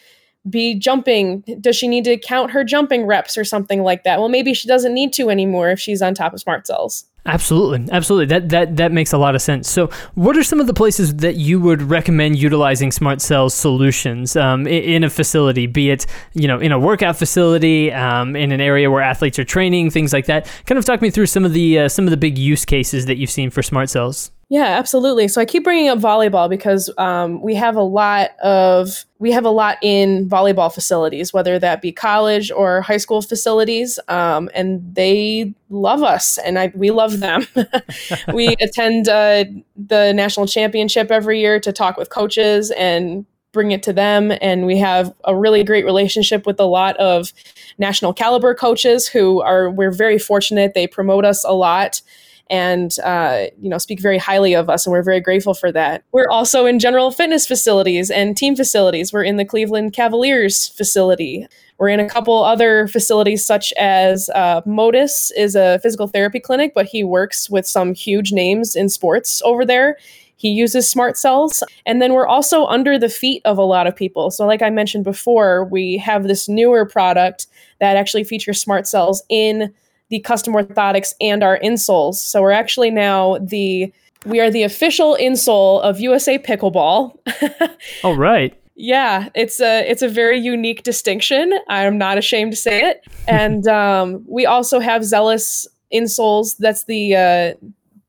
be 0.48 0.74
jumping. 0.74 1.42
Does 1.60 1.76
she 1.76 1.88
need 1.88 2.04
to 2.04 2.16
count 2.16 2.50
her 2.50 2.64
jumping 2.64 3.06
reps 3.06 3.36
or 3.36 3.44
something 3.44 3.82
like 3.82 4.04
that? 4.04 4.18
Well 4.18 4.28
maybe 4.28 4.54
she 4.54 4.68
doesn't 4.68 4.94
need 4.94 5.12
to 5.14 5.30
anymore 5.30 5.70
if 5.70 5.80
she's 5.80 6.02
on 6.02 6.14
top 6.14 6.32
of 6.32 6.40
smart 6.40 6.66
cells. 6.66 7.06
Absolutely. 7.26 7.92
Absolutely. 7.92 8.26
That 8.26 8.48
that 8.50 8.76
that 8.76 8.92
makes 8.92 9.12
a 9.12 9.18
lot 9.18 9.34
of 9.34 9.42
sense. 9.42 9.68
So 9.68 9.88
what 10.14 10.36
are 10.36 10.44
some 10.44 10.60
of 10.60 10.68
the 10.68 10.74
places 10.74 11.16
that 11.16 11.34
you 11.34 11.60
would 11.60 11.82
recommend 11.82 12.38
utilizing 12.38 12.92
smart 12.92 13.20
cells 13.20 13.52
solutions 13.52 14.36
um, 14.36 14.66
in 14.66 15.02
a 15.02 15.10
facility 15.10 15.66
be 15.66 15.90
it 15.90 16.06
you 16.34 16.46
know 16.46 16.60
in 16.60 16.70
a 16.70 16.78
workout 16.78 17.16
facility 17.16 17.92
um, 17.92 18.36
in 18.36 18.52
an 18.52 18.60
area 18.60 18.90
where 18.90 19.02
athletes 19.02 19.38
are 19.38 19.44
training 19.44 19.90
things 19.90 20.12
like 20.12 20.26
that? 20.26 20.48
Kind 20.66 20.78
of 20.78 20.84
talk 20.84 21.02
me 21.02 21.10
through 21.10 21.26
some 21.26 21.44
of 21.44 21.52
the 21.52 21.80
uh, 21.80 21.88
some 21.88 22.04
of 22.04 22.12
the 22.12 22.16
big 22.16 22.38
use 22.38 22.64
cases 22.64 23.06
that 23.06 23.16
you've 23.16 23.30
seen 23.30 23.50
for 23.50 23.62
smart 23.62 23.90
cells 23.90 24.30
Yeah, 24.48 24.62
absolutely. 24.78 25.26
So 25.26 25.40
I 25.40 25.44
keep 25.44 25.64
bringing 25.64 25.88
up 25.88 25.98
volleyball 25.98 26.48
because 26.48 26.88
um, 26.98 27.42
we 27.42 27.56
have 27.56 27.74
a 27.74 27.82
lot 27.82 28.30
of 28.38 29.04
we 29.18 29.32
have 29.32 29.44
a 29.44 29.50
lot 29.50 29.76
in 29.82 30.28
volleyball 30.28 30.72
facilities, 30.72 31.32
whether 31.32 31.58
that 31.58 31.82
be 31.82 31.90
college 31.90 32.52
or 32.52 32.80
high 32.82 32.98
school 32.98 33.22
facilities, 33.22 33.98
um, 34.06 34.48
and 34.54 34.94
they 34.94 35.52
love 35.68 36.04
us, 36.04 36.38
and 36.38 36.60
I, 36.60 36.70
we 36.76 36.92
love 36.92 37.18
them. 37.18 37.44
we 38.32 38.48
attend 38.60 39.08
uh, 39.08 39.46
the 39.74 40.12
national 40.12 40.46
championship 40.46 41.10
every 41.10 41.40
year 41.40 41.58
to 41.58 41.72
talk 41.72 41.96
with 41.96 42.10
coaches 42.10 42.70
and 42.72 43.26
bring 43.52 43.72
it 43.72 43.82
to 43.84 43.92
them, 43.92 44.32
and 44.40 44.64
we 44.64 44.78
have 44.78 45.12
a 45.24 45.34
really 45.34 45.64
great 45.64 45.84
relationship 45.84 46.46
with 46.46 46.60
a 46.60 46.66
lot 46.66 46.96
of 46.98 47.32
national 47.78 48.12
caliber 48.12 48.54
coaches 48.54 49.08
who 49.08 49.40
are. 49.40 49.70
We're 49.70 49.90
very 49.90 50.18
fortunate; 50.20 50.74
they 50.74 50.86
promote 50.86 51.24
us 51.24 51.42
a 51.42 51.52
lot 51.52 52.00
and 52.48 52.98
uh, 53.00 53.46
you 53.60 53.68
know 53.68 53.78
speak 53.78 54.00
very 54.00 54.18
highly 54.18 54.54
of 54.54 54.68
us 54.70 54.86
and 54.86 54.92
we're 54.92 55.02
very 55.02 55.20
grateful 55.20 55.54
for 55.54 55.72
that 55.72 56.04
we're 56.12 56.28
also 56.28 56.66
in 56.66 56.78
general 56.78 57.10
fitness 57.10 57.46
facilities 57.46 58.10
and 58.10 58.36
team 58.36 58.54
facilities 58.54 59.12
we're 59.12 59.24
in 59.24 59.36
the 59.36 59.44
cleveland 59.44 59.92
cavaliers 59.92 60.68
facility 60.68 61.46
we're 61.78 61.88
in 61.88 62.00
a 62.00 62.08
couple 62.08 62.42
other 62.42 62.88
facilities 62.88 63.44
such 63.44 63.72
as 63.74 64.30
uh, 64.30 64.62
modus 64.64 65.30
is 65.32 65.54
a 65.54 65.78
physical 65.80 66.06
therapy 66.06 66.40
clinic 66.40 66.72
but 66.74 66.86
he 66.86 67.02
works 67.04 67.50
with 67.50 67.66
some 67.66 67.94
huge 67.94 68.32
names 68.32 68.76
in 68.76 68.88
sports 68.88 69.42
over 69.44 69.64
there 69.64 69.96
he 70.36 70.50
uses 70.50 70.88
smart 70.88 71.16
cells. 71.16 71.62
And 71.86 72.00
then 72.00 72.12
we're 72.12 72.26
also 72.26 72.66
under 72.66 72.98
the 72.98 73.08
feet 73.08 73.42
of 73.44 73.58
a 73.58 73.62
lot 73.62 73.86
of 73.86 73.96
people. 73.96 74.30
So, 74.30 74.46
like 74.46 74.62
I 74.62 74.70
mentioned 74.70 75.04
before, 75.04 75.64
we 75.64 75.96
have 75.96 76.24
this 76.24 76.48
newer 76.48 76.84
product 76.84 77.46
that 77.80 77.96
actually 77.96 78.24
features 78.24 78.60
smart 78.60 78.86
cells 78.86 79.22
in 79.28 79.72
the 80.08 80.20
custom 80.20 80.54
orthotics 80.54 81.14
and 81.20 81.42
our 81.42 81.58
insoles. 81.60 82.14
So 82.14 82.42
we're 82.42 82.52
actually 82.52 82.90
now 82.90 83.38
the 83.38 83.92
we 84.24 84.40
are 84.40 84.50
the 84.50 84.64
official 84.64 85.16
insole 85.20 85.80
of 85.82 86.00
USA 86.00 86.38
Pickleball. 86.38 87.16
All 88.02 88.16
right. 88.16 88.58
Yeah, 88.74 89.30
it's 89.34 89.60
a 89.60 89.88
it's 89.88 90.02
a 90.02 90.08
very 90.08 90.38
unique 90.38 90.82
distinction. 90.82 91.52
I'm 91.68 91.96
not 91.96 92.18
ashamed 92.18 92.52
to 92.52 92.56
say 92.56 92.82
it. 92.90 93.02
And 93.28 93.66
um, 93.66 94.24
we 94.28 94.46
also 94.46 94.78
have 94.78 95.04
Zealous 95.04 95.66
insoles. 95.92 96.56
That's 96.58 96.84
the 96.84 97.16
uh, 97.16 97.66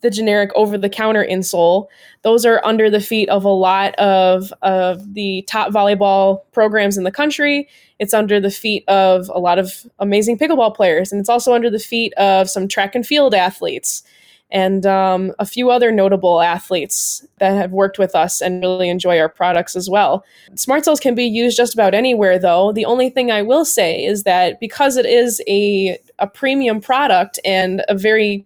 the 0.08 0.16
generic 0.16 0.52
over 0.56 0.78
the 0.78 0.88
counter 0.88 1.26
insole. 1.30 1.88
Those 2.22 2.46
are 2.46 2.62
under 2.64 2.90
the 2.90 3.02
feet 3.02 3.28
of 3.28 3.44
a 3.44 3.50
lot 3.50 3.94
of 3.96 4.54
of 4.62 5.14
the 5.14 5.42
top 5.50 5.74
volleyball 5.74 6.40
programs 6.54 6.98
in 6.98 7.04
the 7.04 7.12
country. 7.12 7.68
It's 8.00 8.14
under 8.14 8.40
the 8.40 8.52
feet 8.52 8.88
of 8.88 9.30
a 9.34 9.40
lot 9.40 9.60
of 9.60 9.86
amazing 10.00 10.38
pickleball 10.38 10.76
players, 10.76 11.12
and 11.12 11.20
it's 11.20 11.28
also 11.28 11.54
under 11.54 11.70
the 11.70 11.78
feet 11.78 12.14
of 12.14 12.50
some 12.50 12.70
track 12.70 12.96
and 12.96 13.06
field 13.06 13.36
athletes 13.36 14.04
and 14.50 14.86
um, 14.86 15.34
a 15.40 15.46
few 15.46 15.70
other 15.70 15.92
notable 15.92 16.40
athletes 16.40 17.26
that 17.40 17.52
have 17.52 17.74
worked 17.74 18.00
with 18.00 18.16
us 18.16 18.40
and 18.40 18.62
really 18.62 18.88
enjoy 18.88 19.20
our 19.20 19.28
products 19.28 19.76
as 19.76 19.90
well. 19.90 20.24
Smart 20.56 20.86
cells 20.86 21.02
can 21.02 21.16
be 21.16 21.26
used 21.26 21.58
just 21.58 21.74
about 21.74 21.94
anywhere, 21.94 22.40
though. 22.40 22.72
The 22.72 22.86
only 22.86 23.10
thing 23.10 23.30
I 23.30 23.42
will 23.42 23.66
say 23.66 24.02
is 24.06 24.24
that 24.24 24.62
because 24.62 24.96
it 24.96 25.06
is 25.06 25.42
a, 25.50 26.00
a 26.20 26.28
premium 26.28 26.80
product 26.80 27.42
and 27.44 27.84
a 27.90 27.98
very 27.98 28.46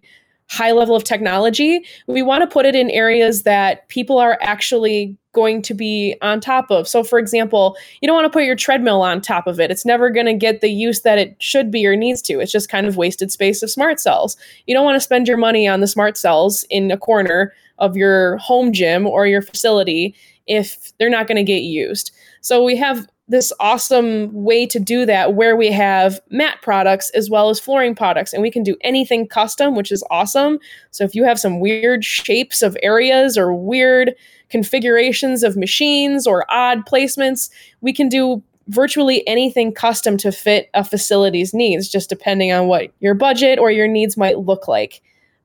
high 0.52 0.72
level 0.72 0.94
of 0.94 1.02
technology, 1.02 1.82
we 2.06 2.20
want 2.20 2.42
to 2.42 2.46
put 2.46 2.66
it 2.66 2.74
in 2.74 2.90
areas 2.90 3.44
that 3.44 3.88
people 3.88 4.18
are 4.18 4.36
actually 4.42 5.16
going 5.32 5.62
to 5.62 5.72
be 5.72 6.14
on 6.20 6.40
top 6.40 6.70
of. 6.70 6.86
So, 6.86 7.02
for 7.02 7.18
example, 7.18 7.74
you 8.02 8.06
don't 8.06 8.14
want 8.14 8.26
to 8.26 8.36
put 8.36 8.44
your 8.44 8.54
treadmill 8.54 9.00
on 9.00 9.22
top 9.22 9.46
of 9.46 9.58
it. 9.58 9.70
It's 9.70 9.86
never 9.86 10.10
going 10.10 10.26
to 10.26 10.34
get 10.34 10.60
the 10.60 10.68
use 10.68 11.00
that 11.00 11.18
it 11.18 11.36
should 11.38 11.70
be 11.70 11.86
or 11.86 11.96
needs 11.96 12.20
to. 12.22 12.38
It's 12.38 12.52
just 12.52 12.68
kind 12.68 12.86
of 12.86 12.98
wasted 12.98 13.32
space 13.32 13.62
of 13.62 13.70
smart 13.70 13.98
cells. 13.98 14.36
You 14.66 14.74
don't 14.74 14.84
want 14.84 14.96
to 14.96 15.00
spend 15.00 15.26
your 15.26 15.38
money 15.38 15.66
on 15.66 15.80
the 15.80 15.86
smart 15.86 16.18
cells 16.18 16.66
in 16.68 16.90
a 16.90 16.98
corner 16.98 17.54
of 17.78 17.96
your 17.96 18.36
home 18.36 18.74
gym 18.74 19.06
or 19.06 19.26
your 19.26 19.40
facility 19.40 20.14
if 20.46 20.92
they're 20.98 21.08
not 21.08 21.28
going 21.28 21.36
to 21.36 21.44
get 21.44 21.62
used. 21.62 22.10
So, 22.42 22.62
we 22.62 22.76
have 22.76 23.06
this 23.32 23.52
awesome 23.58 24.30
way 24.32 24.66
to 24.66 24.78
do 24.78 25.06
that 25.06 25.32
where 25.32 25.56
we 25.56 25.72
have 25.72 26.20
mat 26.28 26.58
products 26.60 27.10
as 27.10 27.30
well 27.30 27.48
as 27.48 27.58
flooring 27.58 27.94
products 27.94 28.32
and 28.32 28.42
we 28.42 28.50
can 28.50 28.62
do 28.62 28.76
anything 28.82 29.26
custom 29.26 29.74
which 29.74 29.90
is 29.90 30.04
awesome 30.10 30.58
so 30.90 31.02
if 31.02 31.14
you 31.14 31.24
have 31.24 31.40
some 31.40 31.58
weird 31.58 32.04
shapes 32.04 32.60
of 32.60 32.76
areas 32.82 33.38
or 33.38 33.54
weird 33.54 34.14
configurations 34.50 35.42
of 35.42 35.56
machines 35.56 36.26
or 36.26 36.44
odd 36.50 36.86
placements 36.86 37.50
we 37.80 37.92
can 37.92 38.08
do 38.08 38.42
virtually 38.68 39.26
anything 39.26 39.72
custom 39.72 40.18
to 40.18 40.30
fit 40.30 40.68
a 40.74 40.84
facility's 40.84 41.54
needs 41.54 41.88
just 41.88 42.10
depending 42.10 42.52
on 42.52 42.66
what 42.66 42.92
your 43.00 43.14
budget 43.14 43.58
or 43.58 43.70
your 43.70 43.88
needs 43.88 44.16
might 44.16 44.38
look 44.38 44.68
like 44.68 45.00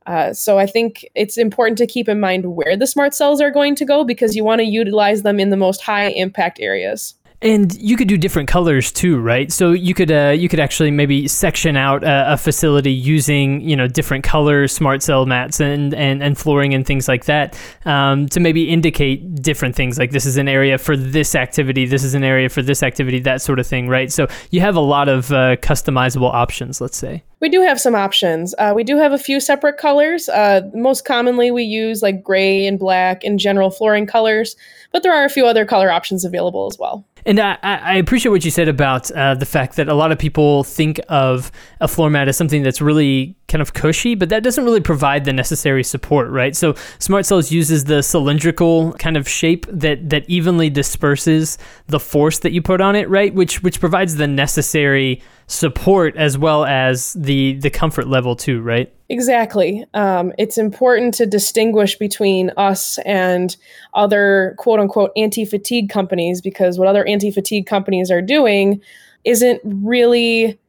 uh, 0.08 0.34
so 0.34 0.58
I 0.58 0.66
think 0.66 1.06
it's 1.16 1.38
important 1.38 1.78
to 1.80 1.86
keep 1.86 2.08
in 2.08 2.22
mind 2.22 2.56
where 2.56 2.78
the 2.78 2.88
smart 2.88 3.14
cells 3.14 3.42
are 3.42 3.52
going 3.52 3.76
to 3.76 3.84
go 3.84 4.06
because 4.06 4.38
you 4.38 4.44
want 4.44 4.60
to 4.60 4.66
utilize 4.66 5.24
them 5.24 5.38
in 5.38 5.50
the 5.50 5.58
most 5.58 5.82
high 5.82 6.08
impact 6.12 6.62
areas. 6.62 7.14
And 7.40 7.72
you 7.76 7.96
could 7.98 8.08
do 8.08 8.18
different 8.18 8.50
colors 8.50 8.92
too, 8.92 9.20
right? 9.20 9.52
So 9.52 9.72
you 9.72 9.94
could 9.94 10.12
uh, 10.12 10.34
you 10.36 10.50
could 10.50 10.60
actually 10.60 10.90
maybe 10.90 11.28
section 11.28 11.78
out 11.78 12.04
a, 12.04 12.34
a, 12.34 12.38
facility 12.38 12.92
using 12.92 13.62
you 13.62 13.76
know 13.76 13.88
different 13.88 14.24
colors, 14.24 14.72
smart 14.74 15.04
cell 15.04 15.28
mats 15.28 15.60
and 15.60 15.94
and, 15.94 16.24
and 16.24 16.36
flooring 16.36 16.74
and 16.74 16.84
things 16.84 17.08
like 17.08 17.26
that 17.26 17.56
um, 17.86 18.28
to 18.30 18.40
maybe 18.40 18.70
indicate 18.70 19.36
different 19.36 19.76
things 19.76 20.00
like 20.00 20.10
this 20.10 20.26
is 20.26 20.38
an 20.38 20.48
area 20.48 20.80
for 20.80 20.98
this 20.98 21.36
activity, 21.36 21.86
this 21.86 22.04
is 22.04 22.16
an 22.16 22.24
area 22.24 22.50
for 22.50 22.64
this 22.64 22.82
activity, 22.82 23.20
that 23.20 23.40
sort 23.40 23.60
of 23.60 23.68
thing, 23.68 23.88
right? 23.88 24.12
So 24.12 24.28
you 24.50 24.62
have 24.62 24.76
a 24.76 24.82
lot 24.82 25.08
of 25.08 25.32
uh, 25.32 25.58
customizable 25.58 26.34
options, 26.34 26.82
let's 26.82 26.98
say. 26.98 27.24
We 27.40 27.50
do 27.50 27.62
have 27.62 27.80
some 27.80 27.94
options. 27.94 28.56
Uh, 28.58 28.74
we 28.76 28.84
do 28.84 28.98
have 28.98 29.14
a 29.14 29.20
few 29.20 29.40
separate 29.40 29.78
colors. 29.78 30.28
Uh, 30.28 30.62
most 30.74 31.06
commonly, 31.06 31.52
we 31.52 31.62
use 31.62 32.02
like 32.02 32.24
gray 32.24 32.66
and 32.66 32.80
black 32.80 33.24
and 33.24 33.38
general 33.38 33.70
flooring 33.70 34.08
colors, 34.08 34.56
but 34.92 35.04
there 35.04 35.14
are 35.14 35.24
a 35.24 35.30
few 35.30 35.46
other 35.46 35.64
color 35.64 35.92
options 35.92 36.26
available 36.26 36.66
as 36.66 36.80
well. 36.80 37.06
And 37.28 37.42
I, 37.42 37.58
I 37.62 37.96
appreciate 37.96 38.32
what 38.32 38.46
you 38.46 38.52
said 38.52 38.70
about 38.70 39.12
uh, 39.12 39.36
the 39.36 39.46
fact 39.46 39.76
that 39.76 39.90
a 39.90 39.94
lot 39.94 40.14
of 40.14 40.18
people 40.18 40.64
think 40.64 41.02
of 41.10 41.52
a 41.82 41.88
floor 41.88 42.10
mat 42.10 42.30
as 42.30 42.38
something 42.38 42.64
that's 42.64 42.80
really 42.80 43.36
kind 43.48 43.62
of 43.62 43.74
cushy, 43.74 44.14
but 44.14 44.30
that 44.30 44.44
doesn't 44.44 44.66
really 44.66 44.82
provide 44.82 45.24
the 45.24 45.32
necessary 45.32 45.84
support, 45.84 46.30
right? 46.30 46.56
So 46.56 46.76
Smart 47.00 47.26
Cells 47.26 47.52
uses 47.52 47.86
the 47.86 48.04
cylindrical 48.04 48.92
kind 48.94 49.16
of 49.16 49.28
shape 49.28 49.66
that 49.70 50.10
that 50.10 50.30
evenly 50.30 50.70
disperses 50.70 51.58
the 51.88 52.00
force 52.00 52.40
that 52.40 52.52
you 52.52 52.62
put 52.62 52.82
on 52.82 52.96
it, 52.96 53.10
right? 53.10 53.34
Which 53.34 53.64
which 53.64 53.80
provides 53.80 54.16
the 54.16 54.28
necessary 54.28 55.22
support 55.48 56.16
as 56.18 56.38
well 56.38 56.66
as 56.66 57.14
the 57.14 57.54
the 57.54 57.70
comfort 57.70 58.08
level 58.08 58.36
too, 58.36 58.62
right? 58.62 58.94
Exactly. 59.08 59.86
Um, 59.94 60.34
it's 60.38 60.58
important 60.58 61.14
to 61.16 61.26
distinguish 61.26 61.98
between 61.98 62.52
us 62.58 63.00
and 63.06 63.56
other 63.94 64.56
quote 64.58 64.82
unquote 64.82 65.12
anti 65.16 65.46
fatigue 65.46 65.90
companies 65.90 66.42
because 66.42 66.78
what 66.78 66.90
other 66.90 67.06
anti 67.08 67.32
fatigue 67.32 67.66
companies 67.66 68.12
are 68.12 68.22
doing 68.22 68.82
isn't 69.24 69.62
really 69.64 70.60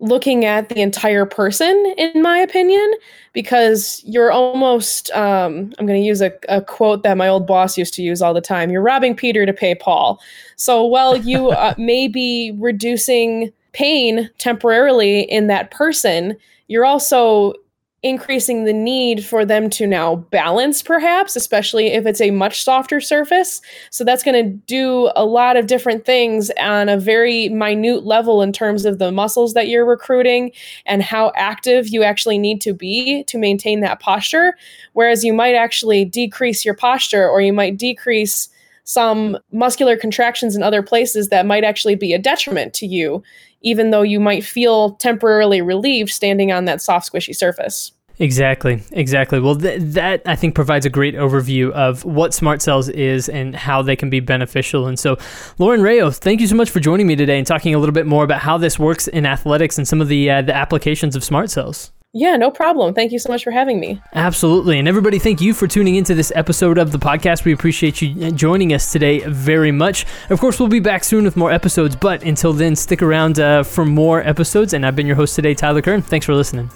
looking 0.00 0.44
at 0.44 0.68
the 0.68 0.80
entire 0.80 1.26
person, 1.26 1.94
in 1.96 2.22
my 2.22 2.38
opinion, 2.38 2.92
because 3.32 4.02
you're 4.06 4.30
almost, 4.30 5.10
um, 5.10 5.72
I'm 5.78 5.86
going 5.86 6.00
to 6.00 6.06
use 6.06 6.20
a, 6.20 6.32
a, 6.48 6.62
quote 6.62 7.02
that 7.02 7.16
my 7.16 7.26
old 7.26 7.46
boss 7.46 7.76
used 7.76 7.94
to 7.94 8.02
use 8.02 8.22
all 8.22 8.32
the 8.32 8.40
time 8.40 8.70
you're 8.70 8.82
robbing 8.82 9.16
Peter 9.16 9.44
to 9.44 9.52
pay 9.52 9.74
Paul. 9.74 10.20
So 10.56 10.84
while 10.84 11.16
you 11.16 11.50
uh, 11.50 11.74
may 11.78 12.06
be 12.06 12.56
reducing 12.58 13.52
pain 13.72 14.30
temporarily 14.38 15.22
in 15.22 15.48
that 15.48 15.70
person, 15.70 16.36
you're 16.68 16.86
also 16.86 17.54
increasing 18.02 18.64
the 18.64 18.72
need 18.72 19.24
for 19.24 19.44
them 19.44 19.68
to 19.68 19.84
now 19.84 20.14
balance 20.14 20.82
perhaps 20.82 21.34
especially 21.34 21.88
if 21.88 22.06
it's 22.06 22.20
a 22.20 22.30
much 22.30 22.62
softer 22.62 23.00
surface. 23.00 23.60
So 23.90 24.04
that's 24.04 24.22
going 24.22 24.44
to 24.44 24.50
do 24.66 25.10
a 25.16 25.24
lot 25.24 25.56
of 25.56 25.66
different 25.66 26.04
things 26.04 26.50
on 26.60 26.88
a 26.88 26.96
very 26.96 27.48
minute 27.48 28.04
level 28.04 28.40
in 28.40 28.52
terms 28.52 28.84
of 28.84 28.98
the 28.98 29.10
muscles 29.10 29.54
that 29.54 29.68
you're 29.68 29.84
recruiting 29.84 30.52
and 30.86 31.02
how 31.02 31.32
active 31.34 31.88
you 31.88 32.04
actually 32.04 32.38
need 32.38 32.60
to 32.60 32.72
be 32.72 33.24
to 33.24 33.36
maintain 33.36 33.80
that 33.80 33.98
posture. 33.98 34.54
Whereas 34.92 35.24
you 35.24 35.32
might 35.32 35.54
actually 35.54 36.04
decrease 36.04 36.64
your 36.64 36.74
posture 36.74 37.28
or 37.28 37.40
you 37.40 37.52
might 37.52 37.76
decrease 37.76 38.48
some 38.88 39.36
muscular 39.52 39.96
contractions 39.96 40.56
in 40.56 40.62
other 40.62 40.82
places 40.82 41.28
that 41.28 41.46
might 41.46 41.64
actually 41.64 41.94
be 41.94 42.12
a 42.12 42.18
detriment 42.18 42.72
to 42.74 42.86
you 42.86 43.22
even 43.62 43.90
though 43.90 44.02
you 44.02 44.20
might 44.20 44.44
feel 44.44 44.92
temporarily 44.92 45.60
relieved 45.60 46.10
standing 46.10 46.52
on 46.52 46.64
that 46.66 46.80
soft, 46.80 47.12
squishy 47.12 47.34
surface. 47.34 47.92
Exactly, 48.20 48.82
exactly. 48.90 49.38
Well, 49.38 49.54
th- 49.54 49.80
that 49.80 50.22
I 50.26 50.34
think 50.34 50.56
provides 50.56 50.84
a 50.84 50.90
great 50.90 51.14
overview 51.14 51.70
of 51.70 52.04
what 52.04 52.34
Smart 52.34 52.60
Cells 52.60 52.88
is 52.88 53.28
and 53.28 53.54
how 53.54 53.80
they 53.80 53.94
can 53.94 54.10
be 54.10 54.18
beneficial. 54.18 54.88
And 54.88 54.98
so, 54.98 55.18
Lauren 55.58 55.82
Rao, 55.82 56.10
thank 56.10 56.40
you 56.40 56.48
so 56.48 56.56
much 56.56 56.68
for 56.68 56.80
joining 56.80 57.06
me 57.06 57.14
today 57.14 57.38
and 57.38 57.46
talking 57.46 57.76
a 57.76 57.78
little 57.78 57.92
bit 57.92 58.06
more 58.06 58.24
about 58.24 58.40
how 58.40 58.58
this 58.58 58.76
works 58.76 59.06
in 59.06 59.24
athletics 59.24 59.78
and 59.78 59.86
some 59.86 60.00
of 60.00 60.08
the 60.08 60.28
uh, 60.30 60.42
the 60.42 60.54
applications 60.54 61.14
of 61.14 61.22
Smart 61.22 61.48
Cells. 61.48 61.92
Yeah, 62.14 62.36
no 62.36 62.50
problem. 62.50 62.94
Thank 62.94 63.12
you 63.12 63.18
so 63.18 63.30
much 63.30 63.44
for 63.44 63.50
having 63.50 63.80
me. 63.80 64.00
Absolutely. 64.14 64.78
And 64.78 64.88
everybody, 64.88 65.18
thank 65.18 65.42
you 65.42 65.52
for 65.52 65.66
tuning 65.66 65.96
into 65.96 66.14
this 66.14 66.32
episode 66.34 66.78
of 66.78 66.90
the 66.90 66.98
podcast. 66.98 67.44
We 67.44 67.52
appreciate 67.52 68.00
you 68.00 68.30
joining 68.32 68.72
us 68.72 68.90
today 68.90 69.20
very 69.20 69.72
much. 69.72 70.06
Of 70.30 70.40
course, 70.40 70.58
we'll 70.58 70.70
be 70.70 70.80
back 70.80 71.04
soon 71.04 71.24
with 71.24 71.36
more 71.36 71.52
episodes, 71.52 71.96
but 71.96 72.22
until 72.22 72.54
then, 72.54 72.74
stick 72.76 73.02
around 73.02 73.38
uh, 73.38 73.62
for 73.62 73.84
more 73.84 74.22
episodes. 74.26 74.72
And 74.72 74.86
I've 74.86 74.96
been 74.96 75.06
your 75.06 75.16
host 75.16 75.34
today, 75.36 75.54
Tyler 75.54 75.82
Kern. 75.82 76.00
Thanks 76.00 76.24
for 76.24 76.34
listening. 76.34 76.70